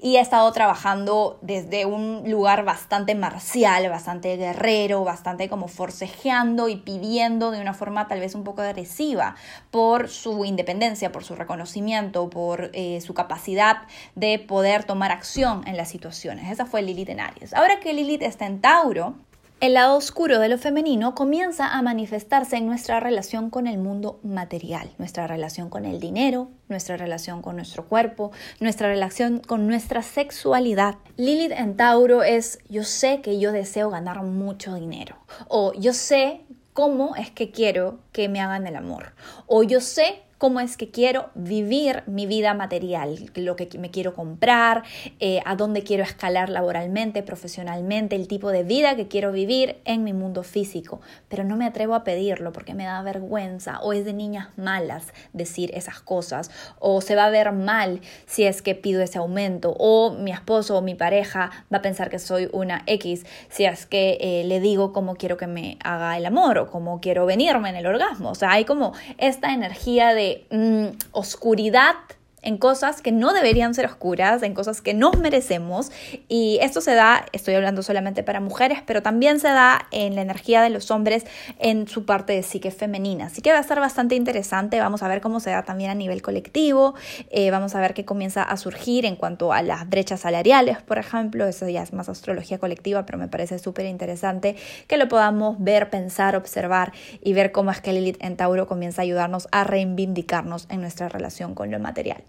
y 0.00 0.16
ha 0.16 0.20
estado 0.20 0.50
trabajando 0.52 1.38
desde 1.40 1.86
un 1.86 2.30
lugar 2.30 2.64
bastante 2.64 3.14
marcial, 3.14 3.88
bastante 3.88 4.36
guerrero, 4.36 5.04
bastante 5.04 5.48
como 5.48 5.68
forcejeando 5.68 6.68
y 6.68 6.76
pidiendo 6.76 7.50
de 7.50 7.62
una 7.62 7.72
forma 7.72 8.08
tal 8.08 8.20
vez 8.20 8.34
un 8.34 8.44
poco 8.44 8.60
agresiva 8.60 9.36
por 9.70 10.08
su 10.10 10.44
independencia, 10.44 11.12
por 11.12 11.24
su 11.24 11.34
reconocimiento, 11.34 12.28
por 12.28 12.70
eh, 12.74 13.00
su 13.00 13.14
capacidad 13.14 13.78
de 14.14 14.38
poder 14.38 14.84
tomar 14.84 15.12
acción 15.12 15.66
en 15.66 15.78
las 15.78 15.88
situaciones. 15.88 16.50
Esa 16.52 16.66
fue 16.66 16.82
Lilith 16.82 17.08
en 17.08 17.20
Aries. 17.20 17.54
Ahora 17.54 17.80
que 17.80 17.94
Lilith 17.94 18.22
está 18.22 18.44
en 18.44 18.60
Tauro, 18.60 19.14
el 19.60 19.74
lado 19.74 19.96
oscuro 19.96 20.38
de 20.38 20.48
lo 20.48 20.56
femenino 20.56 21.14
comienza 21.14 21.66
a 21.66 21.82
manifestarse 21.82 22.56
en 22.56 22.66
nuestra 22.66 23.00
relación 23.00 23.50
con 23.50 23.66
el 23.66 23.78
mundo 23.78 24.20
material, 24.22 24.90
nuestra 24.98 25.26
relación 25.26 25.68
con 25.68 25.84
el 25.84 25.98
dinero, 25.98 26.48
nuestra 26.68 26.96
relación 26.96 27.42
con 27.42 27.56
nuestro 27.56 27.84
cuerpo, 27.84 28.30
nuestra 28.60 28.88
relación 28.88 29.40
con 29.40 29.66
nuestra 29.66 30.02
sexualidad. 30.02 30.96
Lilith 31.16 31.52
en 31.52 31.76
Tauro 31.76 32.22
es 32.22 32.60
yo 32.68 32.84
sé 32.84 33.20
que 33.20 33.40
yo 33.40 33.50
deseo 33.50 33.90
ganar 33.90 34.22
mucho 34.22 34.74
dinero 34.74 35.16
o 35.48 35.72
yo 35.72 35.92
sé 35.92 36.42
cómo 36.72 37.16
es 37.16 37.32
que 37.32 37.50
quiero 37.50 37.98
que 38.18 38.28
me 38.28 38.40
hagan 38.40 38.66
el 38.66 38.74
amor 38.74 39.12
o 39.46 39.62
yo 39.62 39.80
sé 39.80 40.24
cómo 40.38 40.60
es 40.60 40.76
que 40.76 40.90
quiero 40.90 41.30
vivir 41.34 42.04
mi 42.06 42.24
vida 42.26 42.54
material, 42.54 43.30
lo 43.34 43.56
que 43.56 43.68
me 43.78 43.90
quiero 43.90 44.14
comprar, 44.14 44.84
eh, 45.18 45.40
a 45.44 45.56
dónde 45.56 45.82
quiero 45.82 46.04
escalar 46.04 46.48
laboralmente, 46.48 47.24
profesionalmente, 47.24 48.14
el 48.14 48.28
tipo 48.28 48.50
de 48.50 48.62
vida 48.62 48.94
que 48.94 49.08
quiero 49.08 49.32
vivir 49.32 49.80
en 49.84 50.04
mi 50.04 50.12
mundo 50.12 50.44
físico. 50.44 51.00
Pero 51.28 51.42
no 51.42 51.56
me 51.56 51.66
atrevo 51.66 51.94
a 51.94 52.04
pedirlo 52.04 52.52
porque 52.52 52.74
me 52.74 52.84
da 52.84 53.02
vergüenza 53.02 53.80
o 53.80 53.92
es 53.92 54.04
de 54.04 54.12
niñas 54.12 54.48
malas 54.56 55.12
decir 55.32 55.72
esas 55.74 56.00
cosas 56.00 56.50
o 56.78 57.00
se 57.00 57.16
va 57.16 57.26
a 57.26 57.30
ver 57.30 57.52
mal 57.52 58.00
si 58.26 58.44
es 58.44 58.62
que 58.62 58.76
pido 58.76 59.02
ese 59.02 59.18
aumento 59.18 59.74
o 59.78 60.12
mi 60.12 60.30
esposo 60.30 60.78
o 60.78 60.82
mi 60.82 60.94
pareja 60.94 61.50
va 61.72 61.78
a 61.78 61.82
pensar 61.82 62.10
que 62.10 62.20
soy 62.20 62.48
una 62.52 62.84
X 62.86 63.26
si 63.48 63.64
es 63.64 63.86
que 63.86 64.18
eh, 64.20 64.44
le 64.44 64.60
digo 64.60 64.92
cómo 64.92 65.16
quiero 65.16 65.36
que 65.36 65.48
me 65.48 65.78
haga 65.82 66.16
el 66.16 66.26
amor 66.26 66.58
o 66.58 66.70
cómo 66.70 67.00
quiero 67.00 67.26
venirme 67.26 67.70
en 67.70 67.76
el 67.76 67.86
orgasmo. 67.86 68.07
O 68.22 68.34
sea, 68.34 68.52
hay 68.52 68.64
como 68.64 68.92
esta 69.18 69.52
energía 69.52 70.14
de 70.14 70.46
Mm, 70.50 70.96
oscuridad 71.12 71.94
en 72.42 72.58
cosas 72.58 73.02
que 73.02 73.12
no 73.12 73.32
deberían 73.32 73.74
ser 73.74 73.86
oscuras, 73.86 74.42
en 74.42 74.54
cosas 74.54 74.80
que 74.80 74.94
nos 74.94 75.18
merecemos. 75.18 75.90
Y 76.28 76.58
esto 76.62 76.80
se 76.80 76.94
da, 76.94 77.26
estoy 77.32 77.54
hablando 77.54 77.82
solamente 77.82 78.22
para 78.22 78.40
mujeres, 78.40 78.80
pero 78.86 79.02
también 79.02 79.40
se 79.40 79.48
da 79.48 79.86
en 79.90 80.14
la 80.14 80.22
energía 80.22 80.62
de 80.62 80.70
los 80.70 80.90
hombres 80.90 81.24
en 81.58 81.88
su 81.88 82.04
parte 82.04 82.32
de 82.32 82.42
psique 82.42 82.70
femenina. 82.70 83.26
Así 83.26 83.42
que 83.42 83.50
va 83.52 83.58
a 83.58 83.60
estar 83.60 83.80
bastante 83.80 84.14
interesante. 84.14 84.80
Vamos 84.80 85.02
a 85.02 85.08
ver 85.08 85.20
cómo 85.20 85.40
se 85.40 85.50
da 85.50 85.62
también 85.62 85.90
a 85.90 85.94
nivel 85.94 86.22
colectivo. 86.22 86.94
Eh, 87.30 87.50
vamos 87.50 87.74
a 87.74 87.80
ver 87.80 87.94
qué 87.94 88.04
comienza 88.04 88.42
a 88.42 88.56
surgir 88.56 89.04
en 89.04 89.16
cuanto 89.16 89.52
a 89.52 89.62
las 89.62 89.88
brechas 89.88 90.20
salariales, 90.20 90.82
por 90.82 90.98
ejemplo. 90.98 91.46
Eso 91.46 91.68
ya 91.68 91.82
es 91.82 91.92
más 91.92 92.08
astrología 92.08 92.58
colectiva, 92.58 93.04
pero 93.06 93.18
me 93.18 93.28
parece 93.28 93.58
súper 93.58 93.86
interesante 93.86 94.56
que 94.86 94.96
lo 94.96 95.08
podamos 95.08 95.56
ver, 95.58 95.90
pensar, 95.90 96.36
observar 96.36 96.92
y 97.22 97.32
ver 97.32 97.52
cómo 97.52 97.70
es 97.70 97.80
que 97.80 97.92
Lilith 97.92 98.22
en 98.22 98.36
Tauro 98.36 98.66
comienza 98.66 99.02
a 99.02 99.04
ayudarnos 99.04 99.48
a 99.52 99.64
reivindicarnos 99.64 100.66
en 100.70 100.80
nuestra 100.80 101.08
relación 101.08 101.54
con 101.54 101.70
lo 101.70 101.78
material. 101.78 102.22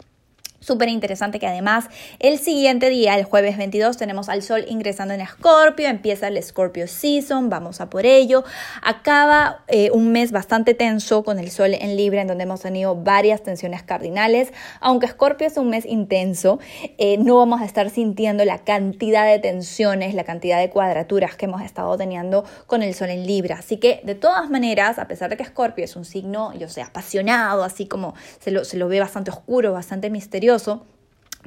Súper 0.62 0.90
interesante 0.90 1.40
que 1.40 1.48
además 1.48 1.86
el 2.20 2.38
siguiente 2.38 2.90
día, 2.90 3.18
el 3.18 3.24
jueves 3.24 3.58
22, 3.58 3.96
tenemos 3.96 4.28
al 4.28 4.42
Sol 4.44 4.66
ingresando 4.68 5.14
en 5.14 5.22
Escorpio, 5.22 5.88
empieza 5.88 6.28
el 6.28 6.42
Scorpio 6.44 6.86
Season, 6.86 7.50
vamos 7.50 7.80
a 7.80 7.90
por 7.90 8.06
ello. 8.06 8.44
Acaba 8.84 9.64
eh, 9.70 9.90
un 9.92 10.12
mes 10.12 10.34
bastante 10.34 10.74
tenso 10.74 11.24
con 11.24 11.40
el 11.40 11.50
Sol 11.50 11.74
en 11.74 11.96
Libra, 11.96 12.22
en 12.22 12.28
donde 12.28 12.44
hemos 12.44 12.62
tenido 12.62 12.94
varias 12.94 13.42
tensiones 13.42 13.84
cardinales. 13.84 14.52
Aunque 14.82 15.06
Escorpio 15.06 15.48
es 15.48 15.56
un 15.56 15.70
mes 15.70 15.86
intenso, 15.86 16.60
eh, 16.98 17.18
no 17.18 17.38
vamos 17.38 17.62
a 17.62 17.66
estar 17.66 17.90
sintiendo 17.90 18.44
la 18.44 18.60
cantidad 18.60 19.26
de 19.26 19.40
tensiones, 19.40 20.14
la 20.14 20.26
cantidad 20.26 20.60
de 20.60 20.70
cuadraturas 20.70 21.38
que 21.38 21.46
hemos 21.46 21.62
estado 21.62 21.98
teniendo 21.98 22.44
con 22.68 22.84
el 22.84 22.94
Sol 22.94 23.12
en 23.12 23.26
Libra. 23.26 23.56
Así 23.60 23.78
que 23.78 24.02
de 24.04 24.16
todas 24.16 24.50
maneras, 24.50 25.00
a 25.00 25.08
pesar 25.08 25.30
de 25.30 25.38
que 25.38 25.44
Escorpio 25.44 25.86
es 25.86 25.96
un 25.96 26.04
signo, 26.04 26.54
yo 26.54 26.68
sé, 26.68 26.82
apasionado, 26.82 27.64
así 27.64 27.88
como 27.88 28.14
se 28.40 28.52
lo, 28.52 28.66
se 28.66 28.76
lo 28.76 28.90
ve 28.90 29.00
bastante 29.00 29.32
oscuro, 29.32 29.72
bastante 29.72 30.10
misterioso, 30.10 30.49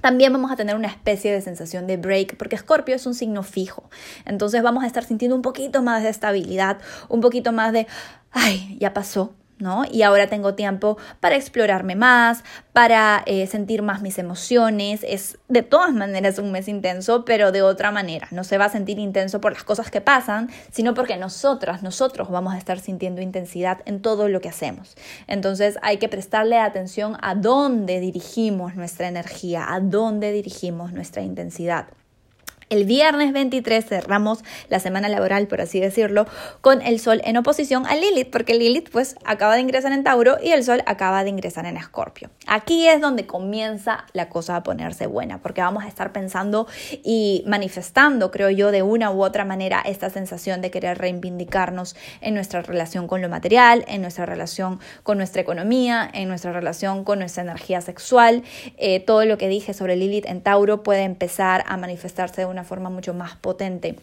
también 0.01 0.33
vamos 0.33 0.51
a 0.51 0.57
tener 0.57 0.75
una 0.75 0.89
especie 0.89 1.33
de 1.33 1.41
sensación 1.41 1.87
de 1.87 1.97
break, 1.97 2.37
porque 2.37 2.57
Scorpio 2.57 2.95
es 2.95 3.07
un 3.07 3.15
signo 3.15 3.43
fijo. 3.43 3.91
Entonces 4.25 4.63
vamos 4.63 4.85
a 4.85 4.87
estar 4.87 5.05
sintiendo 5.05 5.37
un 5.37 5.43
poquito 5.43 5.83
más 5.83 6.03
de 6.03 6.09
estabilidad, 6.09 6.79
un 7.09 7.21
poquito 7.21 7.53
más 7.53 7.73
de, 7.73 7.87
ay, 8.31 8.77
ya 8.81 8.95
pasó, 8.95 9.35
y 9.90 10.02
ahora 10.02 10.26
tengo 10.26 10.54
tiempo 10.54 10.99
para 11.21 11.37
explorarme 11.37 11.95
más, 11.95 12.42
para 12.73 13.23
eh, 13.26 13.47
sentir 13.47 13.83
más 13.83 14.02
mis 14.02 14.19
emociones. 14.19 15.04
Es 15.07 15.38
de 15.49 15.62
todas 15.62 15.92
maneras 15.92 16.38
un 16.38 16.50
mes 16.52 16.69
intenso, 16.69 17.25
pero 17.25 17.52
de 17.52 17.62
otra 17.62 17.90
manera. 17.90 18.28
No 18.31 18.45
se 18.45 18.59
va 18.59 18.66
a 18.66 18.69
sentir 18.69 18.99
intenso 18.99 19.40
por 19.40 19.52
las 19.52 19.64
cosas 19.64 19.90
que 19.90 20.00
pasan, 20.00 20.50
sino 20.71 20.95
porque 20.95 21.16
nosotras, 21.16 21.83
nosotros 21.83 22.31
vamos 22.31 22.54
a 22.54 22.59
estar 22.59 22.81
sintiendo 22.81 23.21
intensidad 23.21 23.81
en 23.85 24.02
todo 24.02 24.28
lo 24.28 24.40
que 24.40 24.49
hacemos. 24.49 24.97
Entonces 25.26 25.78
hay 25.83 25.99
que 25.99 26.09
prestarle 26.09 26.59
atención 26.59 27.16
a 27.23 27.35
dónde 27.35 28.00
dirigimos 28.00 28.75
nuestra 28.75 29.09
energía, 29.09 29.73
a 29.73 29.81
dónde 29.81 30.33
dirigimos 30.33 30.92
nuestra 30.92 31.23
intensidad. 31.23 31.87
El 32.73 32.87
viernes 32.87 33.35
23 33.35 33.85
cerramos 33.85 34.43
la 34.71 34.81
semana 34.81 35.11
laboral, 35.11 35.47
por 35.47 35.61
así 35.61 35.79
decirlo, 35.79 36.26
con 36.62 36.81
el 36.81 37.00
Sol 37.00 37.21
en 37.26 37.37
oposición 37.37 37.85
a 37.85 37.95
Lilith, 37.95 38.31
porque 38.31 38.55
Lilith 38.55 38.88
pues 38.88 39.14
acaba 39.26 39.57
de 39.57 39.61
ingresar 39.61 39.93
en 39.93 40.02
Tauro 40.02 40.38
y 40.43 40.52
el 40.52 40.64
Sol 40.64 40.83
acaba 40.87 41.23
de 41.23 41.29
ingresar 41.29 41.67
en 41.67 41.76
Escorpio. 41.76 42.31
Aquí 42.47 42.88
es 42.88 43.02
donde 43.02 43.26
comienza 43.26 44.07
la 44.14 44.31
cosa 44.31 44.57
a 44.57 44.62
ponerse 44.62 45.07
buena, 45.07 45.43
porque 45.43 45.61
vamos 45.61 45.85
a 45.85 45.87
estar 45.87 46.12
pensando 46.12 46.67
y 47.05 47.45
manifestando, 47.47 48.31
creo 48.31 48.49
yo, 48.49 48.71
de 48.71 48.81
una 48.81 49.11
u 49.11 49.23
otra 49.23 49.45
manera 49.45 49.83
esta 49.85 50.09
sensación 50.09 50.62
de 50.62 50.71
querer 50.71 50.97
reivindicarnos 50.97 51.95
en 52.23 52.33
nuestra 52.33 52.62
relación 52.62 53.07
con 53.07 53.21
lo 53.21 53.29
material, 53.29 53.85
en 53.87 54.00
nuestra 54.00 54.25
relación 54.25 54.81
con 55.02 55.19
nuestra 55.19 55.43
economía, 55.43 56.09
en 56.11 56.26
nuestra 56.26 56.52
relación 56.52 57.05
con 57.05 57.19
nuestra 57.19 57.43
energía 57.43 57.83
sexual. 57.83 58.45
Eh, 58.79 59.00
todo 59.00 59.26
lo 59.26 59.37
que 59.37 59.49
dije 59.49 59.75
sobre 59.75 59.95
Lilith 59.97 60.25
en 60.25 60.41
Tauro 60.41 60.83
puede 60.83 61.02
empezar 61.02 61.64
a 61.67 61.76
manifestarse 61.76 62.41
de 62.41 62.47
una 62.47 62.62
forma 62.64 62.90
mucho 62.90 63.14
más 63.14 63.37
potente 63.37 63.97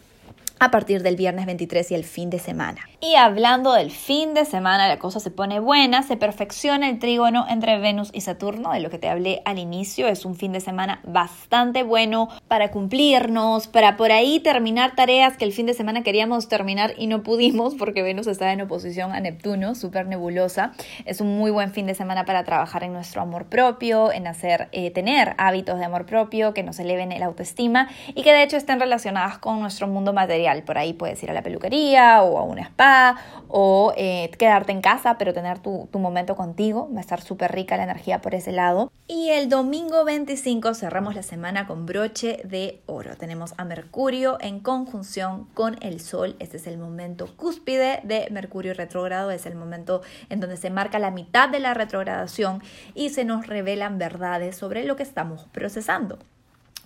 a 0.60 0.70
partir 0.70 1.02
del 1.02 1.16
viernes 1.16 1.46
23 1.46 1.90
y 1.90 1.94
el 1.94 2.04
fin 2.04 2.28
de 2.28 2.38
semana. 2.38 2.82
Y 3.00 3.14
hablando 3.14 3.72
del 3.72 3.90
fin 3.90 4.34
de 4.34 4.44
semana, 4.44 4.86
la 4.86 4.98
cosa 4.98 5.20
se 5.20 5.30
pone 5.30 5.58
buena, 5.58 6.02
se 6.02 6.18
perfecciona 6.18 6.90
el 6.90 6.98
trígono 6.98 7.46
entre 7.48 7.78
Venus 7.78 8.10
y 8.12 8.20
Saturno, 8.20 8.72
de 8.72 8.80
lo 8.80 8.90
que 8.90 8.98
te 8.98 9.08
hablé 9.08 9.40
al 9.46 9.58
inicio. 9.58 10.06
Es 10.06 10.26
un 10.26 10.36
fin 10.36 10.52
de 10.52 10.60
semana 10.60 11.00
bastante 11.02 11.82
bueno 11.82 12.28
para 12.46 12.70
cumplirnos, 12.70 13.68
para 13.68 13.96
por 13.96 14.12
ahí 14.12 14.38
terminar 14.40 14.94
tareas 14.94 15.38
que 15.38 15.46
el 15.46 15.54
fin 15.54 15.64
de 15.64 15.72
semana 15.72 16.02
queríamos 16.02 16.48
terminar 16.48 16.92
y 16.98 17.06
no 17.06 17.22
pudimos 17.22 17.74
porque 17.74 18.02
Venus 18.02 18.26
está 18.26 18.52
en 18.52 18.60
oposición 18.60 19.12
a 19.12 19.20
Neptuno, 19.20 19.74
súper 19.74 20.06
nebulosa. 20.06 20.72
Es 21.06 21.22
un 21.22 21.38
muy 21.38 21.50
buen 21.50 21.72
fin 21.72 21.86
de 21.86 21.94
semana 21.94 22.26
para 22.26 22.44
trabajar 22.44 22.84
en 22.84 22.92
nuestro 22.92 23.22
amor 23.22 23.46
propio, 23.46 24.12
en 24.12 24.26
hacer, 24.26 24.68
eh, 24.72 24.90
tener 24.90 25.34
hábitos 25.38 25.78
de 25.78 25.86
amor 25.86 26.04
propio 26.04 26.52
que 26.52 26.62
nos 26.62 26.78
eleven 26.78 27.12
el 27.12 27.22
autoestima 27.22 27.88
y 28.14 28.22
que 28.22 28.32
de 28.34 28.42
hecho 28.42 28.58
estén 28.58 28.78
relacionadas 28.78 29.38
con 29.38 29.58
nuestro 29.58 29.88
mundo 29.88 30.12
material 30.12 30.49
por 30.64 30.78
ahí 30.78 30.92
puedes 30.92 31.22
ir 31.22 31.30
a 31.30 31.34
la 31.34 31.42
peluquería 31.42 32.22
o 32.22 32.38
a 32.38 32.42
un 32.42 32.58
spa 32.58 33.16
o 33.48 33.92
eh, 33.96 34.30
quedarte 34.38 34.72
en 34.72 34.80
casa, 34.80 35.18
pero 35.18 35.32
tener 35.32 35.58
tu, 35.58 35.88
tu 35.90 35.98
momento 35.98 36.36
contigo. 36.36 36.88
Va 36.92 36.98
a 36.98 37.00
estar 37.00 37.20
súper 37.20 37.52
rica 37.52 37.76
la 37.76 37.84
energía 37.84 38.20
por 38.20 38.34
ese 38.34 38.52
lado. 38.52 38.92
Y 39.06 39.30
el 39.30 39.48
domingo 39.48 40.04
25 40.04 40.74
cerramos 40.74 41.16
la 41.16 41.22
semana 41.22 41.66
con 41.66 41.84
broche 41.84 42.40
de 42.44 42.80
oro. 42.86 43.16
Tenemos 43.16 43.54
a 43.56 43.64
Mercurio 43.64 44.38
en 44.40 44.60
conjunción 44.60 45.46
con 45.54 45.76
el 45.82 46.00
Sol. 46.00 46.36
Este 46.38 46.58
es 46.58 46.66
el 46.66 46.78
momento 46.78 47.28
cúspide 47.36 48.00
de 48.04 48.28
Mercurio 48.30 48.74
retrógrado. 48.74 49.30
Es 49.30 49.46
el 49.46 49.56
momento 49.56 50.02
en 50.28 50.40
donde 50.40 50.56
se 50.56 50.70
marca 50.70 50.98
la 50.98 51.10
mitad 51.10 51.48
de 51.48 51.60
la 51.60 51.74
retrogradación 51.74 52.62
y 52.94 53.10
se 53.10 53.24
nos 53.24 53.46
revelan 53.46 53.98
verdades 53.98 54.56
sobre 54.56 54.84
lo 54.84 54.96
que 54.96 55.02
estamos 55.02 55.46
procesando. 55.52 56.18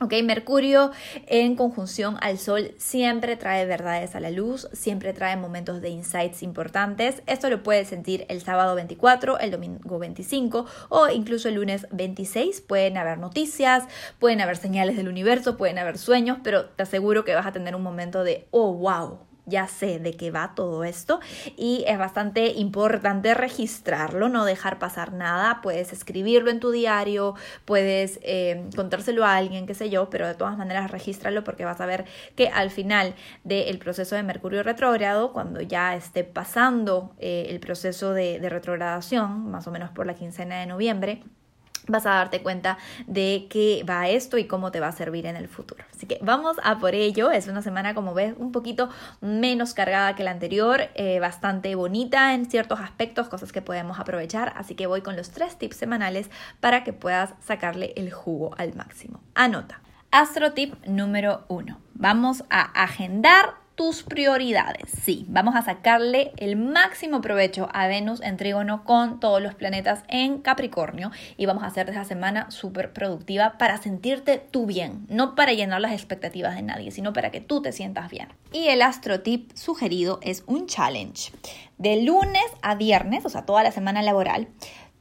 Ok, 0.01 0.13
Mercurio 0.25 0.91
en 1.29 1.55
conjunción 1.55 2.17
al 2.21 2.39
Sol 2.39 2.75
siempre 2.79 3.37
trae 3.37 3.65
verdades 3.65 4.17
a 4.17 4.21
la 4.21 4.31
luz, 4.31 4.69
siempre 4.73 5.13
trae 5.13 5.37
momentos 5.37 5.81
de 5.81 5.89
insights 5.89 6.43
importantes. 6.43 7.23
Esto 7.27 7.49
lo 7.49 7.63
puedes 7.63 7.89
sentir 7.89 8.27
el 8.29 8.43
sábado 8.43 8.75
24, 8.75 9.39
el 9.39 9.53
domingo 9.53 10.01
25 10.01 10.67
o 10.89 11.09
incluso 11.11 11.49
el 11.49 11.55
lunes 11.55 11.87
26. 11.93 12.61
Pueden 12.63 12.97
haber 12.97 13.19
noticias, 13.19 13.85
pueden 14.19 14.41
haber 14.41 14.57
señales 14.57 14.97
del 14.97 15.07
universo, 15.07 15.57
pueden 15.57 15.79
haber 15.79 15.97
sueños, 15.97 16.39
pero 16.43 16.65
te 16.65 16.83
aseguro 16.83 17.25
que 17.25 17.37
vas 17.37 17.47
a 17.47 17.53
tener 17.53 17.77
un 17.77 17.83
momento 17.83 18.25
de, 18.25 18.49
oh, 18.51 18.73
wow, 18.75 19.21
ya 19.47 19.67
sé 19.69 19.99
de 19.99 20.17
qué 20.17 20.31
va 20.31 20.55
todo 20.55 20.85
esto 20.85 21.21
y 21.57 21.85
es 21.87 21.99
bastante 21.99 22.49
importante 22.53 23.35
registrarlo, 23.35 24.29
no 24.29 24.45
dejar 24.45 24.79
pasar 24.79 25.13
nada, 25.13 25.61
puedes 25.63 25.93
escribirlo 25.93 26.51
en 26.51 26.61
tu 26.61 26.71
diario, 26.71 27.35
puedes 27.65 28.19
eh, 28.23 28.69
contárselo 28.77 29.25
a 29.25 29.37
alguien, 29.37 29.67
qué 29.67 29.75
sé 29.75 29.91
yo, 29.91 30.11
pero 30.11 30.27
de 30.27 30.35
todas 30.35 30.57
maneras 30.57 30.91
regístralo 30.91 31.45
porque 31.45 31.65
vas 31.65 31.81
a 31.81 31.87
ver 31.87 32.05
que 32.37 32.49
al 32.49 32.71
final 32.71 33.15
del 33.45 33.79
proceso 33.79 34.17
de 34.17 34.23
Mercurio 34.23 34.63
retrógrado, 34.63 35.33
cuando 35.33 35.61
ya 35.61 35.95
esté 35.95 36.25
pasando 36.25 37.15
eh, 37.19 37.47
el 37.51 37.61
proceso 37.61 38.13
de, 38.13 38.41
de 38.41 38.49
retrogradación, 38.49 39.51
más 39.51 39.67
o 39.67 39.71
menos 39.71 39.91
por 39.91 40.07
la 40.07 40.15
quincena 40.15 40.61
de 40.61 40.67
noviembre, 40.67 41.23
vas 41.87 42.07
a 42.07 42.11
darte 42.11 42.43
cuenta 42.43 42.79
de 43.07 43.47
qué 43.51 43.85
va 43.89 44.09
esto 44.09 44.39
y 44.39 44.47
cómo 44.47 44.71
te 44.71 44.81
va 44.81 44.89
a 44.89 44.93
servir 44.93 45.27
en 45.27 45.37
el 45.37 45.49
futuro. 45.49 45.85
Así 45.95 46.07
que 46.07 46.19
vamos 46.23 46.57
a 46.63 46.79
por 46.79 46.95
ello. 46.95 47.31
Es 47.31 47.49
una 47.49 47.63
semana, 47.63 47.95
como 47.95 48.15
ves, 48.15 48.35
un 48.37 48.53
poquito 48.53 48.89
menos 49.21 49.75
cargada 49.75 50.15
que 50.15 50.25
la 50.25 50.31
anterior, 50.31 50.83
eh, 50.95 51.21
bastante 51.21 51.75
bonita 51.75 52.35
en 52.35 52.47
ciertos 52.51 52.81
aspectos, 52.81 53.29
cosas 53.29 53.53
que 53.53 53.63
podemos 53.63 53.99
aprovechar. 53.99 54.53
Así 54.57 54.75
que 54.75 54.87
voy 54.87 55.03
con 55.03 55.17
los 55.17 55.31
tres 55.31 55.59
tips 55.59 55.77
semanales 55.77 56.31
para 56.61 56.85
que 56.85 56.93
puedas 56.93 57.35
sacarle 57.41 57.93
el 57.97 58.13
jugo 58.13 58.55
al 58.59 58.75
máximo. 58.75 59.21
Anota. 59.35 59.81
Astro 60.11 60.53
tip 60.53 60.75
número 60.87 61.45
uno. 61.49 61.81
Vamos 61.95 62.45
a 62.49 62.61
agendar 62.61 63.64
tus 63.75 64.05
prioridades. 64.05 64.91
Sí, 65.03 65.27
vamos 65.29 65.57
a 65.57 65.63
sacarle 65.63 66.33
el 66.37 66.57
máximo 66.57 67.21
provecho 67.21 67.69
a 67.73 67.89
Venus 67.89 68.21
en 68.21 68.37
trígono 68.37 68.85
con 68.85 69.19
todos 69.19 69.43
los 69.43 69.55
planetas 69.55 70.05
en 70.09 70.39
Capricornio 70.39 71.11
y 71.37 71.47
vamos 71.47 71.65
a 71.65 71.67
hacer 71.67 71.91
esa 71.91 72.05
semana 72.05 72.51
súper 72.51 72.93
productiva 72.93 73.59
para 73.59 73.79
sentirte 73.79 74.39
tú 74.39 74.67
bien, 74.67 75.07
no 75.09 75.35
para 75.35 75.53
llenar 75.53 75.81
las 75.81 75.93
expectativas 75.93 76.55
de 76.55 76.63
nadie, 76.63 76.91
sino 76.93 77.13
para 77.13 77.31
que 77.31 77.41
tú 77.41 77.63
te 77.63 77.73
sientas 77.73 78.11
bien. 78.11 78.29
Y 78.53 78.69
el 78.69 78.83
astro 78.83 79.21
tip 79.21 79.51
sugerido 79.55 80.21
es 80.23 80.45
un 80.47 80.67
challenge. 80.67 81.33
De 81.77 82.01
lunes 82.03 82.45
a 82.63 82.77
viernes, 82.77 83.25
o 83.27 83.29
sea, 83.29 83.45
toda 83.45 83.65
la 83.65 83.73
semana 83.73 84.01
laboral, 84.03 84.47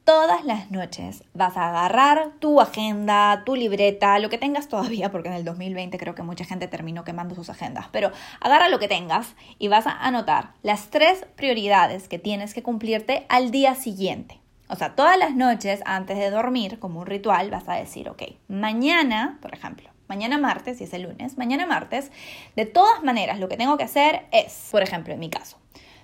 todas 0.03 0.43
las 0.43 0.69
noches 0.69 1.23
vas 1.33 1.55
a 1.55 1.69
agarrar 1.69 2.31
tu 2.39 2.59
agenda, 2.59 3.43
tu 3.45 3.55
libreta, 3.55 4.19
lo 4.19 4.29
que 4.29 4.37
tengas 4.37 4.67
todavía, 4.67 5.11
porque 5.11 5.29
en 5.29 5.35
el 5.35 5.45
2020 5.45 5.97
creo 5.97 6.15
que 6.15 6.23
mucha 6.23 6.45
gente 6.45 6.67
terminó 6.67 7.03
quemando 7.03 7.35
sus 7.35 7.49
agendas, 7.49 7.87
pero 7.91 8.11
agarra 8.41 8.69
lo 8.69 8.79
que 8.79 8.87
tengas 8.87 9.35
y 9.59 9.69
vas 9.69 9.87
a 9.87 9.91
anotar 9.91 10.51
las 10.61 10.89
tres 10.89 11.25
prioridades 11.35 12.07
que 12.07 12.19
tienes 12.19 12.53
que 12.53 12.63
cumplirte 12.63 13.25
al 13.29 13.51
día 13.51 13.75
siguiente. 13.75 14.39
O 14.69 14.75
sea, 14.75 14.95
todas 14.95 15.17
las 15.17 15.35
noches 15.35 15.81
antes 15.85 16.17
de 16.17 16.29
dormir, 16.31 16.79
como 16.79 17.01
un 17.01 17.05
ritual, 17.05 17.49
vas 17.49 17.69
a 17.69 17.75
decir, 17.75 18.09
ok, 18.09 18.23
mañana, 18.47 19.37
por 19.41 19.53
ejemplo, 19.53 19.89
mañana 20.07 20.37
martes, 20.37 20.79
si 20.79 20.85
es 20.85 20.93
el 20.93 21.03
lunes, 21.03 21.37
mañana 21.37 21.65
martes, 21.65 22.11
de 22.55 22.65
todas 22.65 23.03
maneras 23.03 23.39
lo 23.39 23.47
que 23.49 23.57
tengo 23.57 23.77
que 23.77 23.83
hacer 23.83 24.25
es, 24.31 24.69
por 24.71 24.81
ejemplo, 24.81 25.13
en 25.13 25.19
mi 25.19 25.29
caso, 25.29 25.57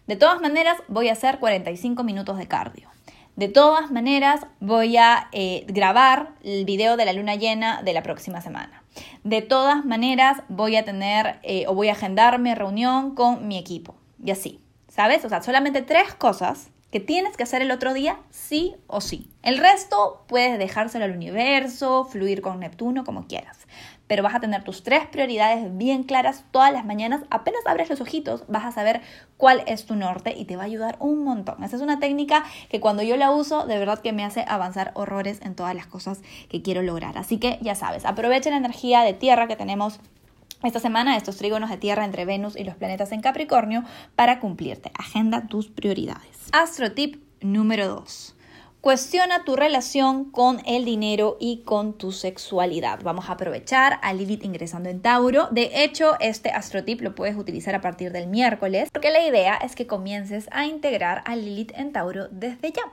de 0.07 0.15
todas 0.15 0.41
maneras 0.41 0.77
voy 0.87 1.09
a 1.09 1.13
hacer 1.13 1.39
45 1.39 2.03
minutos 2.03 2.37
de 2.37 2.47
cardio. 2.47 2.89
De 3.39 3.47
todas 3.47 3.89
maneras, 3.89 4.41
voy 4.59 4.97
a 4.97 5.29
eh, 5.31 5.63
grabar 5.69 6.33
el 6.43 6.65
video 6.65 6.97
de 6.97 7.05
la 7.05 7.13
luna 7.13 7.35
llena 7.35 7.81
de 7.83 7.93
la 7.93 8.03
próxima 8.03 8.41
semana. 8.41 8.83
De 9.23 9.41
todas 9.41 9.85
maneras, 9.85 10.43
voy 10.49 10.75
a 10.75 10.83
tener 10.83 11.39
eh, 11.43 11.63
o 11.69 11.73
voy 11.73 11.87
a 11.87 11.93
agendarme 11.93 12.53
reunión 12.53 13.15
con 13.15 13.47
mi 13.47 13.57
equipo. 13.57 13.95
Y 14.21 14.31
así, 14.31 14.59
¿sabes? 14.89 15.23
O 15.23 15.29
sea, 15.29 15.41
solamente 15.41 15.81
tres 15.81 16.13
cosas 16.15 16.67
que 16.91 16.99
tienes 16.99 17.37
que 17.37 17.43
hacer 17.43 17.61
el 17.61 17.71
otro 17.71 17.93
día, 17.93 18.19
sí 18.29 18.75
o 18.87 18.99
sí. 18.99 19.29
El 19.41 19.57
resto 19.57 20.25
puedes 20.27 20.59
dejárselo 20.59 21.05
al 21.05 21.11
universo, 21.11 22.03
fluir 22.03 22.41
con 22.41 22.59
Neptuno, 22.59 23.05
como 23.05 23.27
quieras. 23.27 23.57
Pero 24.09 24.23
vas 24.23 24.35
a 24.35 24.41
tener 24.41 24.65
tus 24.65 24.83
tres 24.83 25.07
prioridades 25.07 25.77
bien 25.77 26.03
claras 26.03 26.43
todas 26.51 26.73
las 26.73 26.83
mañanas. 26.83 27.21
Apenas 27.29 27.61
abres 27.65 27.89
los 27.89 28.01
ojitos, 28.01 28.43
vas 28.49 28.65
a 28.65 28.73
saber 28.73 28.99
cuál 29.37 29.63
es 29.67 29.85
tu 29.85 29.95
norte 29.95 30.33
y 30.37 30.43
te 30.43 30.57
va 30.57 30.63
a 30.63 30.65
ayudar 30.65 30.97
un 30.99 31.23
montón. 31.23 31.63
Esa 31.63 31.77
es 31.77 31.81
una 31.81 31.99
técnica 31.99 32.43
que 32.69 32.81
cuando 32.81 33.03
yo 33.03 33.15
la 33.15 33.31
uso, 33.31 33.65
de 33.65 33.79
verdad 33.79 33.99
que 33.99 34.11
me 34.11 34.25
hace 34.25 34.43
avanzar 34.47 34.91
horrores 34.95 35.39
en 35.43 35.55
todas 35.55 35.73
las 35.73 35.87
cosas 35.87 36.19
que 36.49 36.61
quiero 36.61 36.81
lograr. 36.81 37.17
Así 37.17 37.37
que 37.37 37.57
ya 37.61 37.75
sabes, 37.75 38.03
aprovecha 38.03 38.49
la 38.49 38.57
energía 38.57 39.03
de 39.03 39.13
tierra 39.13 39.47
que 39.47 39.55
tenemos 39.55 40.01
esta 40.61 40.81
semana 40.81 41.15
estos 41.15 41.37
trígonos 41.37 41.69
de 41.69 41.77
tierra 41.77 42.03
entre 42.03 42.25
Venus 42.25 42.57
y 42.57 42.65
los 42.65 42.75
planetas 42.75 43.13
en 43.13 43.21
Capricornio 43.21 43.85
para 44.15 44.41
cumplirte. 44.41 44.91
Agenda 44.97 45.47
tus 45.47 45.69
prioridades. 45.69 46.49
Astro 46.51 46.91
tip 46.91 47.23
número 47.41 47.87
2. 47.87 48.35
Cuestiona 48.81 49.43
tu 49.43 49.57
relación 49.57 50.31
con 50.31 50.61
el 50.65 50.85
dinero 50.85 51.35
y 51.37 51.63
con 51.65 51.97
tu 51.97 52.13
sexualidad. 52.13 53.01
Vamos 53.03 53.27
a 53.27 53.33
aprovechar 53.33 53.99
a 54.01 54.13
Lilith 54.13 54.45
ingresando 54.45 54.87
en 54.87 55.01
Tauro. 55.01 55.49
De 55.51 55.83
hecho, 55.83 56.15
este 56.21 56.51
astrotip 56.51 57.01
lo 57.01 57.13
puedes 57.13 57.35
utilizar 57.35 57.75
a 57.75 57.81
partir 57.81 58.13
del 58.13 58.27
miércoles, 58.27 58.89
porque 58.93 59.11
la 59.11 59.21
idea 59.21 59.57
es 59.57 59.75
que 59.75 59.85
comiences 59.85 60.47
a 60.53 60.65
integrar 60.65 61.23
a 61.25 61.35
Lilith 61.35 61.73
en 61.75 61.91
Tauro 61.91 62.29
desde 62.29 62.71
ya. 62.71 62.83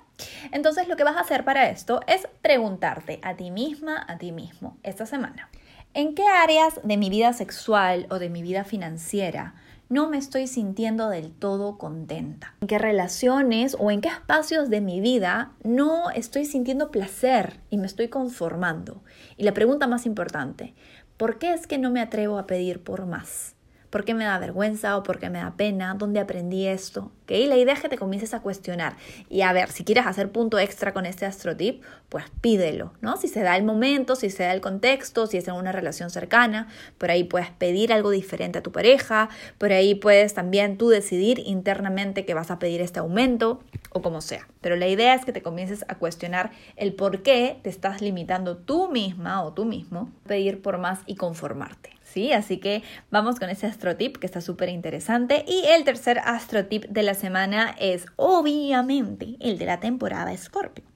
Entonces, 0.50 0.88
lo 0.88 0.96
que 0.96 1.04
vas 1.04 1.16
a 1.16 1.20
hacer 1.20 1.44
para 1.44 1.70
esto 1.70 2.00
es 2.08 2.26
preguntarte 2.42 3.20
a 3.22 3.36
ti 3.36 3.52
misma, 3.52 4.04
a 4.08 4.18
ti 4.18 4.32
mismo, 4.32 4.76
esta 4.82 5.06
semana. 5.06 5.50
¿En 5.94 6.16
qué 6.16 6.26
áreas 6.26 6.80
de 6.82 6.96
mi 6.96 7.10
vida 7.10 7.32
sexual 7.32 8.08
o 8.10 8.18
de 8.18 8.28
mi 8.28 8.42
vida 8.42 8.64
financiera 8.64 9.54
no 9.88 10.08
me 10.08 10.18
estoy 10.18 10.46
sintiendo 10.46 11.08
del 11.08 11.32
todo 11.32 11.78
contenta? 11.78 12.54
¿En 12.60 12.68
qué 12.68 12.78
relaciones 12.78 13.76
o 13.78 13.90
en 13.90 14.00
qué 14.00 14.08
espacios 14.08 14.68
de 14.70 14.80
mi 14.80 15.00
vida 15.00 15.52
no 15.62 16.10
estoy 16.10 16.44
sintiendo 16.44 16.90
placer 16.90 17.60
y 17.70 17.78
me 17.78 17.86
estoy 17.86 18.08
conformando? 18.08 19.02
Y 19.36 19.44
la 19.44 19.54
pregunta 19.54 19.86
más 19.86 20.06
importante, 20.06 20.74
¿por 21.16 21.38
qué 21.38 21.52
es 21.52 21.66
que 21.66 21.78
no 21.78 21.90
me 21.90 22.00
atrevo 22.00 22.38
a 22.38 22.46
pedir 22.46 22.82
por 22.82 23.06
más? 23.06 23.55
¿Por 23.96 24.04
qué 24.04 24.12
me 24.12 24.26
da 24.26 24.38
vergüenza 24.38 24.98
o 24.98 25.02
por 25.02 25.18
qué 25.18 25.30
me 25.30 25.38
da 25.38 25.54
pena? 25.56 25.94
¿Dónde 25.94 26.20
aprendí 26.20 26.66
esto? 26.66 27.10
¿Okay? 27.22 27.46
La 27.46 27.56
idea 27.56 27.72
es 27.72 27.80
que 27.80 27.88
te 27.88 27.96
comiences 27.96 28.34
a 28.34 28.40
cuestionar 28.40 28.94
y 29.30 29.40
a 29.40 29.54
ver, 29.54 29.70
si 29.70 29.84
quieres 29.84 30.06
hacer 30.06 30.30
punto 30.30 30.58
extra 30.58 30.92
con 30.92 31.06
este 31.06 31.24
astrotip, 31.24 31.82
pues 32.10 32.26
pídelo, 32.42 32.92
¿no? 33.00 33.16
Si 33.16 33.26
se 33.26 33.40
da 33.40 33.56
el 33.56 33.64
momento, 33.64 34.14
si 34.14 34.28
se 34.28 34.42
da 34.42 34.52
el 34.52 34.60
contexto, 34.60 35.26
si 35.26 35.38
es 35.38 35.48
en 35.48 35.54
una 35.54 35.72
relación 35.72 36.10
cercana, 36.10 36.68
por 36.98 37.10
ahí 37.10 37.24
puedes 37.24 37.48
pedir 37.52 37.90
algo 37.90 38.10
diferente 38.10 38.58
a 38.58 38.62
tu 38.62 38.70
pareja, 38.70 39.30
por 39.56 39.72
ahí 39.72 39.94
puedes 39.94 40.34
también 40.34 40.76
tú 40.76 40.90
decidir 40.90 41.38
internamente 41.46 42.26
que 42.26 42.34
vas 42.34 42.50
a 42.50 42.58
pedir 42.58 42.82
este 42.82 42.98
aumento 42.98 43.62
o 43.92 44.02
como 44.02 44.20
sea. 44.20 44.46
Pero 44.60 44.76
la 44.76 44.88
idea 44.88 45.14
es 45.14 45.24
que 45.24 45.32
te 45.32 45.40
comiences 45.40 45.86
a 45.88 45.94
cuestionar 45.94 46.50
el 46.76 46.92
por 46.92 47.22
qué 47.22 47.60
te 47.62 47.70
estás 47.70 48.02
limitando 48.02 48.58
tú 48.58 48.90
misma 48.90 49.42
o 49.42 49.54
tú 49.54 49.64
mismo 49.64 50.10
a 50.26 50.28
pedir 50.28 50.60
por 50.60 50.76
más 50.76 50.98
y 51.06 51.14
conformarte. 51.14 51.95
¿Sí? 52.06 52.32
Así 52.32 52.58
que 52.58 52.82
vamos 53.10 53.38
con 53.38 53.50
ese 53.50 53.66
astrotip 53.66 54.16
que 54.16 54.26
está 54.26 54.40
súper 54.40 54.68
interesante. 54.70 55.44
Y 55.46 55.64
el 55.66 55.84
tercer 55.84 56.20
astrotip 56.24 56.84
de 56.86 57.02
la 57.02 57.14
semana 57.14 57.74
es 57.78 58.06
obviamente 58.16 59.36
el 59.40 59.58
de 59.58 59.66
la 59.66 59.80
temporada 59.80 60.34
Scorpio. 60.36 60.95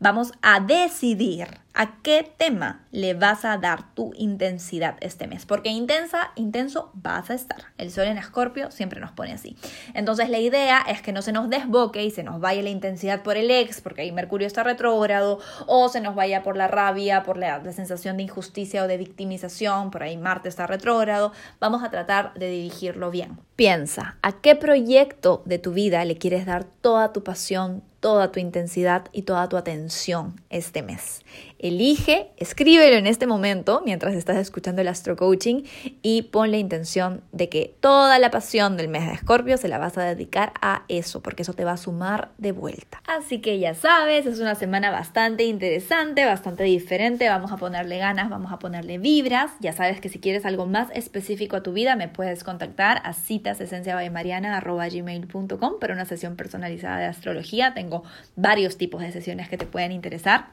Vamos 0.00 0.32
a 0.42 0.60
decidir 0.60 1.48
a 1.74 2.00
qué 2.02 2.32
tema 2.36 2.86
le 2.92 3.14
vas 3.14 3.44
a 3.44 3.58
dar 3.58 3.94
tu 3.94 4.12
intensidad 4.14 4.96
este 5.00 5.26
mes, 5.26 5.44
porque 5.44 5.70
intensa, 5.70 6.30
intenso 6.36 6.90
vas 6.94 7.30
a 7.30 7.34
estar. 7.34 7.64
El 7.78 7.90
sol 7.90 8.04
en 8.04 8.16
Escorpio 8.16 8.70
siempre 8.70 9.00
nos 9.00 9.10
pone 9.10 9.32
así. 9.32 9.56
Entonces 9.92 10.30
la 10.30 10.38
idea 10.38 10.84
es 10.88 11.02
que 11.02 11.12
no 11.12 11.20
se 11.20 11.32
nos 11.32 11.50
desboque 11.50 12.04
y 12.04 12.10
se 12.12 12.22
nos 12.22 12.40
vaya 12.40 12.62
la 12.62 12.70
intensidad 12.70 13.22
por 13.22 13.36
el 13.36 13.50
ex, 13.50 13.80
porque 13.80 14.02
ahí 14.02 14.12
Mercurio 14.12 14.46
está 14.46 14.62
retrógrado, 14.62 15.40
o 15.66 15.88
se 15.88 16.00
nos 16.00 16.14
vaya 16.14 16.44
por 16.44 16.56
la 16.56 16.68
rabia, 16.68 17.24
por 17.24 17.36
la, 17.36 17.58
la 17.58 17.72
sensación 17.72 18.16
de 18.16 18.22
injusticia 18.24 18.84
o 18.84 18.86
de 18.86 18.96
victimización, 18.96 19.90
por 19.90 20.04
ahí 20.04 20.16
Marte 20.16 20.48
está 20.48 20.68
retrógrado. 20.68 21.32
Vamos 21.58 21.82
a 21.82 21.90
tratar 21.90 22.34
de 22.34 22.50
dirigirlo 22.50 23.10
bien. 23.10 23.38
Piensa, 23.56 24.16
¿a 24.22 24.32
qué 24.32 24.54
proyecto 24.54 25.42
de 25.44 25.58
tu 25.58 25.72
vida 25.72 26.04
le 26.04 26.18
quieres 26.18 26.46
dar 26.46 26.64
toda 26.64 27.12
tu 27.12 27.24
pasión, 27.24 27.82
toda 28.04 28.30
tu 28.30 28.38
intensidad 28.38 29.06
y 29.12 29.22
toda 29.22 29.48
tu 29.48 29.56
atención 29.56 30.38
este 30.50 30.82
mes. 30.82 31.22
Elige, 31.58 32.32
escríbelo 32.36 32.98
en 32.98 33.06
este 33.06 33.26
momento 33.26 33.80
mientras 33.82 34.14
estás 34.14 34.36
escuchando 34.36 34.82
el 34.82 34.88
Astro 34.88 35.16
Coaching 35.16 35.62
y 36.02 36.20
pon 36.20 36.50
la 36.50 36.58
intención 36.58 37.22
de 37.32 37.48
que 37.48 37.74
toda 37.80 38.18
la 38.18 38.30
pasión 38.30 38.76
del 38.76 38.88
mes 38.88 39.06
de 39.06 39.14
Escorpio 39.14 39.56
se 39.56 39.68
la 39.68 39.78
vas 39.78 39.96
a 39.96 40.02
dedicar 40.02 40.52
a 40.60 40.84
eso, 40.88 41.22
porque 41.22 41.40
eso 41.40 41.54
te 41.54 41.64
va 41.64 41.72
a 41.72 41.78
sumar 41.78 42.32
de 42.36 42.52
vuelta. 42.52 43.00
Así 43.06 43.40
que 43.40 43.58
ya 43.58 43.72
sabes, 43.72 44.26
es 44.26 44.38
una 44.38 44.54
semana 44.54 44.90
bastante 44.90 45.44
interesante, 45.44 46.26
bastante 46.26 46.64
diferente. 46.64 47.30
Vamos 47.30 47.52
a 47.52 47.56
ponerle 47.56 47.96
ganas, 47.96 48.28
vamos 48.28 48.52
a 48.52 48.58
ponerle 48.58 48.98
vibras. 48.98 49.52
Ya 49.60 49.72
sabes 49.72 50.02
que 50.02 50.10
si 50.10 50.18
quieres 50.18 50.44
algo 50.44 50.66
más 50.66 50.88
específico 50.92 51.56
a 51.56 51.62
tu 51.62 51.72
vida, 51.72 51.96
me 51.96 52.08
puedes 52.08 52.44
contactar 52.44 53.00
a 53.02 53.14
citasesenciabaymariana.com 53.14 55.78
para 55.80 55.94
una 55.94 56.04
sesión 56.04 56.36
personalizada 56.36 56.98
de 56.98 57.06
astrología. 57.06 57.72
Tengo 57.72 57.93
varios 58.36 58.76
tipos 58.76 59.00
de 59.02 59.12
sesiones 59.12 59.48
que 59.48 59.56
te 59.56 59.66
pueden 59.66 59.92
interesar 59.92 60.48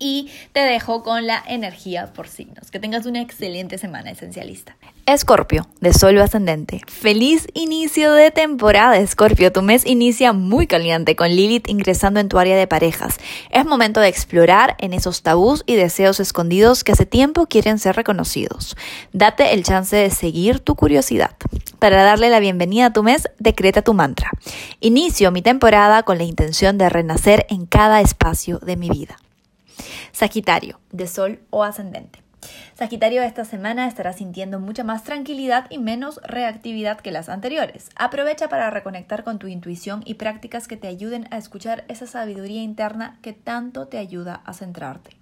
y 0.00 0.28
te 0.52 0.60
dejo 0.60 1.04
con 1.04 1.28
la 1.28 1.44
energía 1.46 2.12
por 2.12 2.26
signos. 2.26 2.72
Que 2.72 2.80
tengas 2.80 3.06
una 3.06 3.20
excelente 3.20 3.78
semana 3.78 4.10
esencialista. 4.10 4.76
Escorpio, 5.06 5.66
de 5.80 5.92
Sol 5.92 6.18
ascendente. 6.18 6.80
Feliz 6.86 7.46
inicio 7.54 8.12
de 8.12 8.30
temporada, 8.30 8.96
Escorpio. 8.96 9.52
Tu 9.52 9.60
mes 9.62 9.84
inicia 9.84 10.32
muy 10.32 10.66
caliente 10.66 11.16
con 11.16 11.28
Lilith 11.28 11.68
ingresando 11.68 12.20
en 12.20 12.28
tu 12.28 12.38
área 12.38 12.56
de 12.56 12.66
parejas. 12.66 13.18
Es 13.50 13.64
momento 13.64 14.00
de 14.00 14.08
explorar 14.08 14.76
en 14.78 14.92
esos 14.92 15.22
tabús 15.22 15.62
y 15.66 15.74
deseos 15.74 16.20
escondidos 16.20 16.84
que 16.84 16.92
hace 16.92 17.06
tiempo 17.06 17.46
quieren 17.46 17.78
ser 17.78 17.96
reconocidos. 17.96 18.76
Date 19.12 19.52
el 19.52 19.64
chance 19.64 19.96
de 19.96 20.10
seguir 20.10 20.60
tu 20.60 20.76
curiosidad. 20.76 21.36
Para 21.78 22.02
darle 22.02 22.30
la 22.30 22.40
bienvenida 22.40 22.86
a 22.86 22.92
tu 22.92 23.02
mes, 23.02 23.28
decreta 23.38 23.82
tu 23.82 23.94
mantra. 23.94 24.30
Inicio 24.80 25.30
mi 25.32 25.42
temporada 25.42 26.02
con 26.02 26.18
la 26.18 26.24
intención 26.24 26.78
de 26.78 26.88
renacer 26.88 27.46
en 27.50 27.66
cada 27.66 28.00
espacio 28.00 28.58
de 28.58 28.76
mi 28.76 28.90
vida. 28.90 29.16
Sagitario, 30.12 30.80
de 30.92 31.06
Sol 31.06 31.40
o 31.50 31.64
ascendente. 31.64 32.22
Sagitario 32.74 33.22
esta 33.22 33.44
semana 33.44 33.86
estará 33.86 34.12
sintiendo 34.12 34.58
mucha 34.58 34.84
más 34.84 35.04
tranquilidad 35.04 35.66
y 35.70 35.78
menos 35.78 36.20
reactividad 36.24 36.98
que 37.00 37.10
las 37.10 37.28
anteriores. 37.28 37.90
Aprovecha 37.96 38.48
para 38.48 38.70
reconectar 38.70 39.24
con 39.24 39.38
tu 39.38 39.46
intuición 39.46 40.02
y 40.06 40.14
prácticas 40.14 40.66
que 40.66 40.76
te 40.76 40.88
ayuden 40.88 41.28
a 41.30 41.36
escuchar 41.36 41.84
esa 41.88 42.06
sabiduría 42.06 42.62
interna 42.62 43.18
que 43.22 43.32
tanto 43.32 43.88
te 43.88 43.98
ayuda 43.98 44.40
a 44.44 44.54
centrarte. 44.54 45.16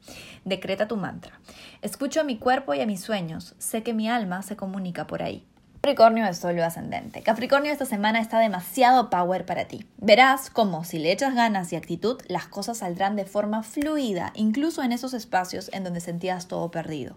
Decreta 0.45 0.87
tu 0.87 0.97
mantra. 0.97 1.41
Escucho 1.83 2.21
a 2.21 2.25
mi 2.25 2.39
cuerpo 2.39 2.75
y 2.75 2.81
a 2.81 2.87
mis 2.87 3.01
sueños. 3.01 3.55
Sé 3.59 3.83
que 3.83 3.95
mi 3.95 4.09
alma 4.09 4.43
se 4.43 4.57
comunica 4.57 5.07
por 5.07 5.23
ahí. 5.23 5.45
Capricornio 5.81 6.27
de 6.27 6.35
Sol 6.35 6.59
ascendente. 6.59 7.23
Capricornio 7.23 7.71
esta 7.71 7.85
semana 7.85 8.21
está 8.21 8.41
demasiado 8.41 9.11
power 9.11 9.47
para 9.47 9.67
ti. 9.67 9.87
Verás 9.97 10.51
cómo 10.51 10.83
si 10.83 10.99
le 10.99 11.13
echas 11.13 11.37
ganas 11.37 11.73
y 11.73 11.77
actitud, 11.77 12.21
las 12.27 12.49
cosas 12.49 12.79
saldrán 12.79 13.15
de 13.15 13.25
forma 13.25 13.63
fluida, 13.63 14.33
incluso 14.35 14.83
en 14.83 14.91
esos 14.91 15.15
espacios 15.15 15.71
en 15.73 15.85
donde 15.85 16.01
sentías 16.01 16.49
todo 16.49 16.73
perdido. 16.73 17.17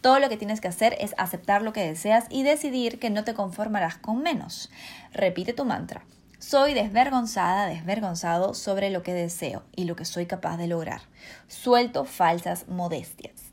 Todo 0.00 0.20
lo 0.20 0.30
que 0.30 0.38
tienes 0.38 0.62
que 0.62 0.68
hacer 0.68 0.96
es 0.98 1.14
aceptar 1.18 1.60
lo 1.60 1.74
que 1.74 1.86
deseas 1.86 2.24
y 2.30 2.44
decidir 2.44 2.98
que 2.98 3.10
no 3.10 3.24
te 3.24 3.34
conformarás 3.34 3.98
con 3.98 4.22
menos. 4.22 4.70
Repite 5.12 5.52
tu 5.52 5.66
mantra. 5.66 6.02
Soy 6.38 6.72
desvergonzada, 6.72 7.66
desvergonzado 7.66 8.54
sobre 8.54 8.88
lo 8.88 9.02
que 9.02 9.12
deseo 9.12 9.64
y 9.76 9.84
lo 9.84 9.96
que 9.96 10.06
soy 10.06 10.24
capaz 10.24 10.56
de 10.56 10.66
lograr. 10.66 11.02
Suelto 11.46 12.06
falsas 12.06 12.68
modestias. 12.68 13.47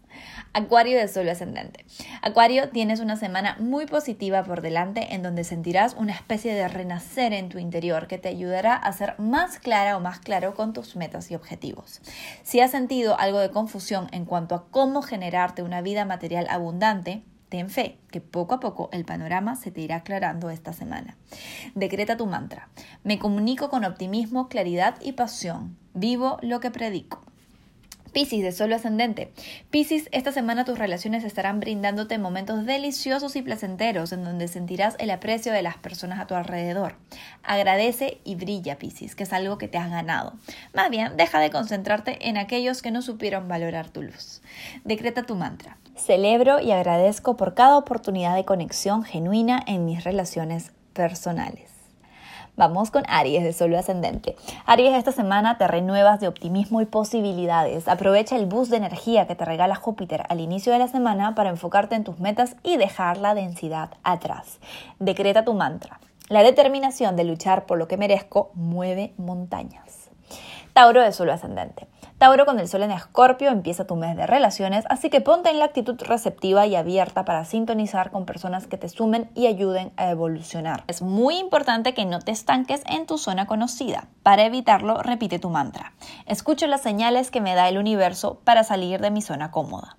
Acuario 0.57 0.97
de 0.97 1.09
Sol 1.09 1.27
ascendente. 1.27 1.83
Acuario, 2.21 2.69
tienes 2.69 3.01
una 3.01 3.17
semana 3.17 3.57
muy 3.59 3.87
positiva 3.87 4.41
por 4.45 4.61
delante 4.61 5.13
en 5.13 5.21
donde 5.21 5.43
sentirás 5.43 5.95
una 5.95 6.13
especie 6.13 6.53
de 6.53 6.65
renacer 6.69 7.33
en 7.33 7.49
tu 7.49 7.59
interior 7.59 8.07
que 8.07 8.19
te 8.19 8.29
ayudará 8.29 8.73
a 8.73 8.93
ser 8.93 9.15
más 9.19 9.59
clara 9.59 9.97
o 9.97 9.99
más 9.99 10.19
claro 10.19 10.53
con 10.53 10.71
tus 10.71 10.95
metas 10.95 11.29
y 11.29 11.35
objetivos. 11.35 11.99
Si 12.43 12.61
has 12.61 12.71
sentido 12.71 13.19
algo 13.19 13.39
de 13.39 13.51
confusión 13.51 14.07
en 14.13 14.23
cuanto 14.23 14.55
a 14.55 14.69
cómo 14.71 15.01
generarte 15.01 15.61
una 15.61 15.81
vida 15.81 16.05
material 16.05 16.47
abundante, 16.49 17.23
Ten 17.49 17.69
fe 17.69 17.99
que 18.09 18.21
poco 18.21 18.55
a 18.55 18.59
poco 18.59 18.89
el 18.91 19.05
panorama 19.05 19.55
se 19.55 19.69
te 19.69 19.79
irá 19.79 19.97
aclarando 19.97 20.49
esta 20.49 20.73
semana. 20.73 21.15
Decreta 21.75 22.17
tu 22.17 22.25
mantra. 22.25 22.69
Me 23.03 23.19
comunico 23.19 23.69
con 23.69 23.85
optimismo, 23.85 24.49
claridad 24.49 24.95
y 24.99 25.11
pasión. 25.11 25.77
Vivo 25.93 26.39
lo 26.41 26.59
que 26.59 26.71
predico. 26.71 27.21
Piscis 28.15 28.43
de 28.43 28.54
solo 28.54 28.78
ascendente. 28.78 29.34
Piscis, 29.71 30.08
esta 30.13 30.32
semana 30.32 30.63
tus 30.63 30.80
relaciones 30.80 31.25
estarán 31.25 31.60
brindándote 31.60 32.17
momentos 32.17 32.65
deliciosos 32.65 33.36
y 33.36 33.41
placenteros 33.41 34.13
en 34.13 34.23
donde 34.23 34.47
sentirás 34.47 34.95
el 34.99 35.12
aprecio 35.12 35.51
de 35.51 35.62
las 35.62 35.75
personas 35.75 36.21
a 36.21 36.25
tu 36.25 36.34
alrededor. 36.34 36.95
Agradece 37.43 38.21
y 38.23 38.36
brilla, 38.36 38.78
Piscis, 38.78 39.15
que 39.15 39.23
es 39.23 39.34
algo 39.34 39.58
que 39.58 39.67
te 39.67 39.78
has 39.78 39.91
ganado. 39.91 40.32
Más 40.73 40.89
bien, 40.89 41.17
deja 41.17 41.41
de 41.41 41.51
concentrarte 41.51 42.30
en 42.30 42.38
aquellos 42.38 42.82
que 42.82 42.89
no 42.89 43.01
supieron 43.01 43.49
valorar 43.49 43.89
tu 43.89 44.01
luz. 44.01 44.41
Decreta 44.86 45.23
tu 45.23 45.36
mantra. 45.36 45.78
Celebro 45.97 46.62
y 46.62 46.71
agradezco 46.71 47.36
por 47.36 47.54
cada 47.54 47.78
oportunidad 47.78 48.34
de 48.38 48.45
conexión 48.45 49.04
genuina 49.04 49.62
en 49.67 49.84
mis 49.84 50.06
relaciones 50.06 50.71
personales. 50.93 51.74
Vamos 52.57 52.89
con 52.89 53.03
Aries 53.09 53.43
de 53.43 53.51
Sol 53.51 53.75
Ascendente. 53.75 54.37
Aries, 54.65 54.95
esta 54.95 55.11
semana 55.11 55.57
te 55.57 55.67
renuevas 55.67 56.21
de 56.21 56.29
optimismo 56.29 56.79
y 56.79 56.85
posibilidades. 56.85 57.89
Aprovecha 57.89 58.37
el 58.37 58.45
boost 58.45 58.71
de 58.71 58.77
energía 58.77 59.27
que 59.27 59.35
te 59.35 59.43
regala 59.43 59.75
Júpiter 59.75 60.23
al 60.29 60.39
inicio 60.39 60.71
de 60.71 60.79
la 60.79 60.87
semana 60.87 61.35
para 61.35 61.49
enfocarte 61.49 61.95
en 61.95 62.05
tus 62.05 62.17
metas 62.19 62.55
y 62.63 62.77
dejar 62.77 63.17
la 63.17 63.33
densidad 63.33 63.89
atrás. 64.03 64.59
Decreta 64.99 65.43
tu 65.43 65.53
mantra. 65.53 65.99
La 66.29 66.43
determinación 66.43 67.17
de 67.17 67.25
luchar 67.25 67.65
por 67.65 67.77
lo 67.77 67.89
que 67.89 67.97
merezco 67.97 68.51
mueve 68.53 69.13
montañas. 69.17 70.09
Tauro 70.71 71.01
de 71.01 71.11
Sol 71.11 71.31
Ascendente. 71.31 71.87
Tauro 72.17 72.45
con 72.45 72.62
el 72.62 72.69
sol 72.69 72.82
en 72.84 72.91
Escorpio 72.91 73.49
empieza 73.49 73.86
tu 73.86 73.97
mes 73.97 74.15
de 74.15 74.25
relaciones, 74.25 74.86
así 74.89 75.10
que 75.10 75.19
ponte 75.19 75.49
en 75.49 75.60
la 75.60 75.65
actitud 75.65 76.01
receptiva 76.01 76.65
y 76.65 76.75
abierta 76.75 77.25
para 77.25 77.43
sintonizar 77.43 78.10
con 78.10 78.25
personas 78.25 78.67
que 78.67 78.78
te 78.78 78.88
sumen 78.88 79.30
y 79.36 79.47
ayuden 79.47 79.91
a 79.97 80.10
evolucionar. 80.12 80.86
Es 80.88 81.01
muy 81.01 81.38
importante 81.38 81.93
que 81.93 82.06
no 82.06 82.19
te 82.19 82.32
estanques 82.32 82.84
en 82.86 83.06
tu 83.06 83.17
zona 83.17 83.47
conocida. 83.47 84.08
Para 84.23 84.45
evitarlo, 84.45 85.04
repite 85.04 85.39
tu 85.39 85.49
mantra. 85.49 85.91
Escucho 86.25 86.67
las 86.67 86.82
señales 86.82 87.32
que 87.32 87.41
me 87.41 87.54
da 87.54 87.67
el 87.67 87.78
universo 87.78 88.39
para 88.45 88.63
salir 88.63 89.01
de 89.01 89.12
mi 89.12 89.21
zona 89.21 89.51
cómoda. 89.51 89.97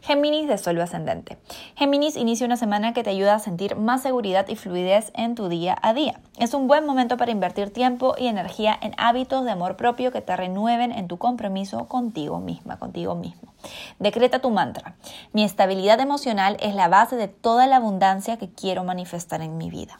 Géminis 0.00 0.48
de 0.48 0.58
Sol 0.58 0.80
ascendente. 0.80 1.38
Géminis 1.76 2.16
inicia 2.16 2.46
una 2.46 2.56
semana 2.56 2.92
que 2.92 3.02
te 3.02 3.10
ayuda 3.10 3.34
a 3.34 3.38
sentir 3.38 3.76
más 3.76 4.02
seguridad 4.02 4.46
y 4.48 4.56
fluidez 4.56 5.10
en 5.14 5.34
tu 5.34 5.48
día 5.48 5.76
a 5.82 5.92
día. 5.92 6.20
Es 6.38 6.54
un 6.54 6.68
buen 6.68 6.86
momento 6.86 7.16
para 7.16 7.30
invertir 7.30 7.72
tiempo 7.72 8.14
y 8.16 8.26
energía 8.26 8.78
en 8.80 8.94
hábitos 8.96 9.44
de 9.44 9.50
amor 9.50 9.76
propio 9.76 10.12
que 10.12 10.20
te 10.20 10.36
renueven 10.36 10.92
en 10.92 11.08
tu 11.08 11.18
compromiso 11.18 11.88
contigo 11.88 12.38
misma, 12.38 12.78
contigo 12.78 13.14
mismo. 13.14 13.52
Decreta 13.98 14.40
tu 14.40 14.50
mantra. 14.50 14.96
Mi 15.32 15.44
estabilidad 15.44 16.00
emocional 16.00 16.56
es 16.60 16.74
la 16.74 16.88
base 16.88 17.16
de 17.16 17.28
toda 17.28 17.66
la 17.66 17.76
abundancia 17.76 18.36
que 18.36 18.48
quiero 18.48 18.84
manifestar 18.84 19.42
en 19.42 19.58
mi 19.58 19.70
vida. 19.70 19.98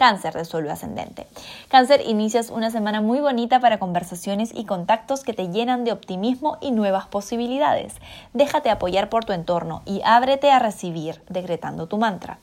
Cáncer 0.00 0.32
de 0.32 0.46
suelo 0.46 0.72
ascendente. 0.72 1.26
Cáncer, 1.68 2.00
inicias 2.06 2.48
una 2.48 2.70
semana 2.70 3.02
muy 3.02 3.20
bonita 3.20 3.60
para 3.60 3.78
conversaciones 3.78 4.50
y 4.54 4.64
contactos 4.64 5.24
que 5.24 5.34
te 5.34 5.50
llenan 5.50 5.84
de 5.84 5.92
optimismo 5.92 6.56
y 6.62 6.70
nuevas 6.70 7.06
posibilidades. 7.06 7.96
Déjate 8.32 8.70
apoyar 8.70 9.10
por 9.10 9.26
tu 9.26 9.34
entorno 9.34 9.82
y 9.84 10.00
ábrete 10.02 10.50
a 10.50 10.58
recibir, 10.58 11.20
decretando 11.28 11.86
tu 11.86 11.98
mantra. 11.98 12.38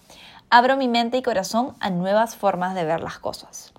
Abro 0.51 0.77
mi 0.77 0.87
mente 0.87 1.17
y 1.17 1.23
corazón 1.23 1.73
a 1.79 1.89
nuevas 1.89 2.35
formas 2.35 2.75
de 2.75 2.85
ver 2.85 3.01
las 3.01 3.17
cosas. 3.17 3.73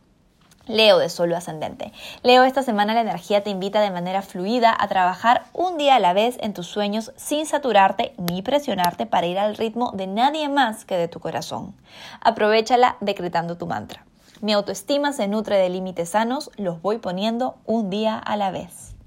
Leo 0.69 0.99
de 0.99 1.09
Solo 1.09 1.37
Ascendente. 1.37 1.93
Leo, 2.23 2.45
esta 2.45 2.63
semana 2.63 2.95
la 2.95 3.01
energía 3.01 3.43
te 3.43 3.51
invita 3.51 3.81
de 3.81 3.91
manera 3.91 4.23
fluida 4.23 4.77
a 4.79 4.87
trabajar 4.87 5.45
un 5.53 5.79
día 5.79 5.97
a 5.97 6.01
la 6.01 6.13
vez 6.13 6.37
en 6.41 6.53
tus 6.53 6.67
sueños 6.67 7.13
sin 7.17 7.47
saturarte 7.47 8.15
ni 8.19 8.43
presionarte 8.43 9.07
para 9.07 9.27
ir 9.27 9.39
al 9.39 9.57
ritmo 9.57 9.93
de 9.95 10.07
nadie 10.07 10.49
más 10.49 10.85
que 10.85 10.97
de 10.97 11.09
tu 11.09 11.21
corazón. 11.21 11.75
Aprovechala 12.21 12.97
decretando 13.01 13.57
tu 13.57 13.67
mantra. 13.67 14.05
Mi 14.41 14.53
autoestima 14.53 15.13
se 15.13 15.27
nutre 15.27 15.57
de 15.57 15.69
límites 15.69 16.11
sanos, 16.11 16.51
los 16.57 16.81
voy 16.81 16.99
poniendo 16.99 17.57
un 17.65 17.91
día 17.91 18.19
a 18.19 18.37
la 18.37 18.51
vez. 18.51 18.98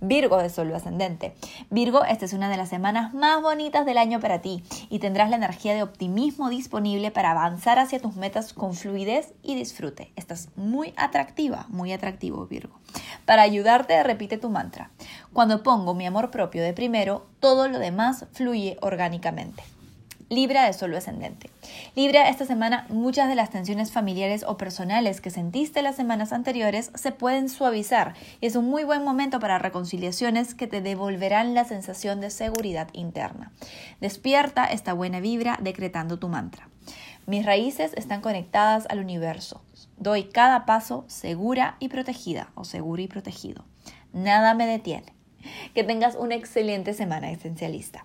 Virgo 0.00 0.38
de 0.38 0.48
Sol 0.48 0.74
ascendente. 0.74 1.34
Virgo, 1.70 2.04
esta 2.04 2.24
es 2.24 2.32
una 2.32 2.48
de 2.48 2.56
las 2.56 2.68
semanas 2.68 3.14
más 3.14 3.42
bonitas 3.42 3.84
del 3.84 3.98
año 3.98 4.20
para 4.20 4.40
ti 4.40 4.62
y 4.90 4.98
tendrás 4.98 5.30
la 5.30 5.36
energía 5.36 5.74
de 5.74 5.82
optimismo 5.82 6.50
disponible 6.50 7.10
para 7.10 7.32
avanzar 7.32 7.78
hacia 7.78 8.00
tus 8.00 8.16
metas 8.16 8.52
con 8.52 8.74
fluidez 8.74 9.32
y 9.42 9.54
disfrute. 9.54 10.12
Estás 10.16 10.48
muy 10.56 10.94
atractiva, 10.96 11.66
muy 11.68 11.92
atractivo, 11.92 12.46
Virgo. 12.46 12.78
Para 13.24 13.42
ayudarte, 13.42 14.02
repite 14.02 14.38
tu 14.38 14.50
mantra. 14.50 14.90
Cuando 15.32 15.62
pongo 15.62 15.94
mi 15.94 16.06
amor 16.06 16.30
propio 16.30 16.62
de 16.62 16.72
primero, 16.72 17.26
todo 17.40 17.68
lo 17.68 17.78
demás 17.78 18.26
fluye 18.32 18.78
orgánicamente. 18.80 19.62
Libra 20.30 20.66
de 20.66 20.74
Sol 20.74 20.94
ascendente. 20.94 21.50
Libra, 21.94 22.28
esta 22.28 22.44
semana 22.44 22.84
muchas 22.90 23.28
de 23.30 23.34
las 23.34 23.48
tensiones 23.48 23.92
familiares 23.92 24.44
o 24.46 24.58
personales 24.58 25.22
que 25.22 25.30
sentiste 25.30 25.80
las 25.80 25.96
semanas 25.96 26.34
anteriores 26.34 26.90
se 26.94 27.12
pueden 27.12 27.48
suavizar 27.48 28.14
y 28.42 28.46
es 28.46 28.54
un 28.54 28.66
muy 28.68 28.84
buen 28.84 29.04
momento 29.04 29.40
para 29.40 29.58
reconciliaciones 29.58 30.54
que 30.54 30.66
te 30.66 30.82
devolverán 30.82 31.54
la 31.54 31.64
sensación 31.64 32.20
de 32.20 32.28
seguridad 32.28 32.88
interna. 32.92 33.52
Despierta 34.02 34.66
esta 34.66 34.92
buena 34.92 35.20
vibra 35.20 35.58
decretando 35.62 36.18
tu 36.18 36.28
mantra. 36.28 36.68
Mis 37.24 37.46
raíces 37.46 37.92
están 37.94 38.20
conectadas 38.20 38.86
al 38.90 38.98
universo. 38.98 39.62
Doy 39.96 40.24
cada 40.24 40.66
paso 40.66 41.04
segura 41.08 41.76
y 41.80 41.88
protegida 41.88 42.50
o 42.54 42.64
seguro 42.64 43.00
y 43.00 43.06
protegido. 43.06 43.64
Nada 44.12 44.52
me 44.52 44.66
detiene. 44.66 45.14
Que 45.74 45.84
tengas 45.84 46.16
una 46.16 46.34
excelente 46.34 46.92
semana 46.92 47.30
esencialista. 47.30 48.04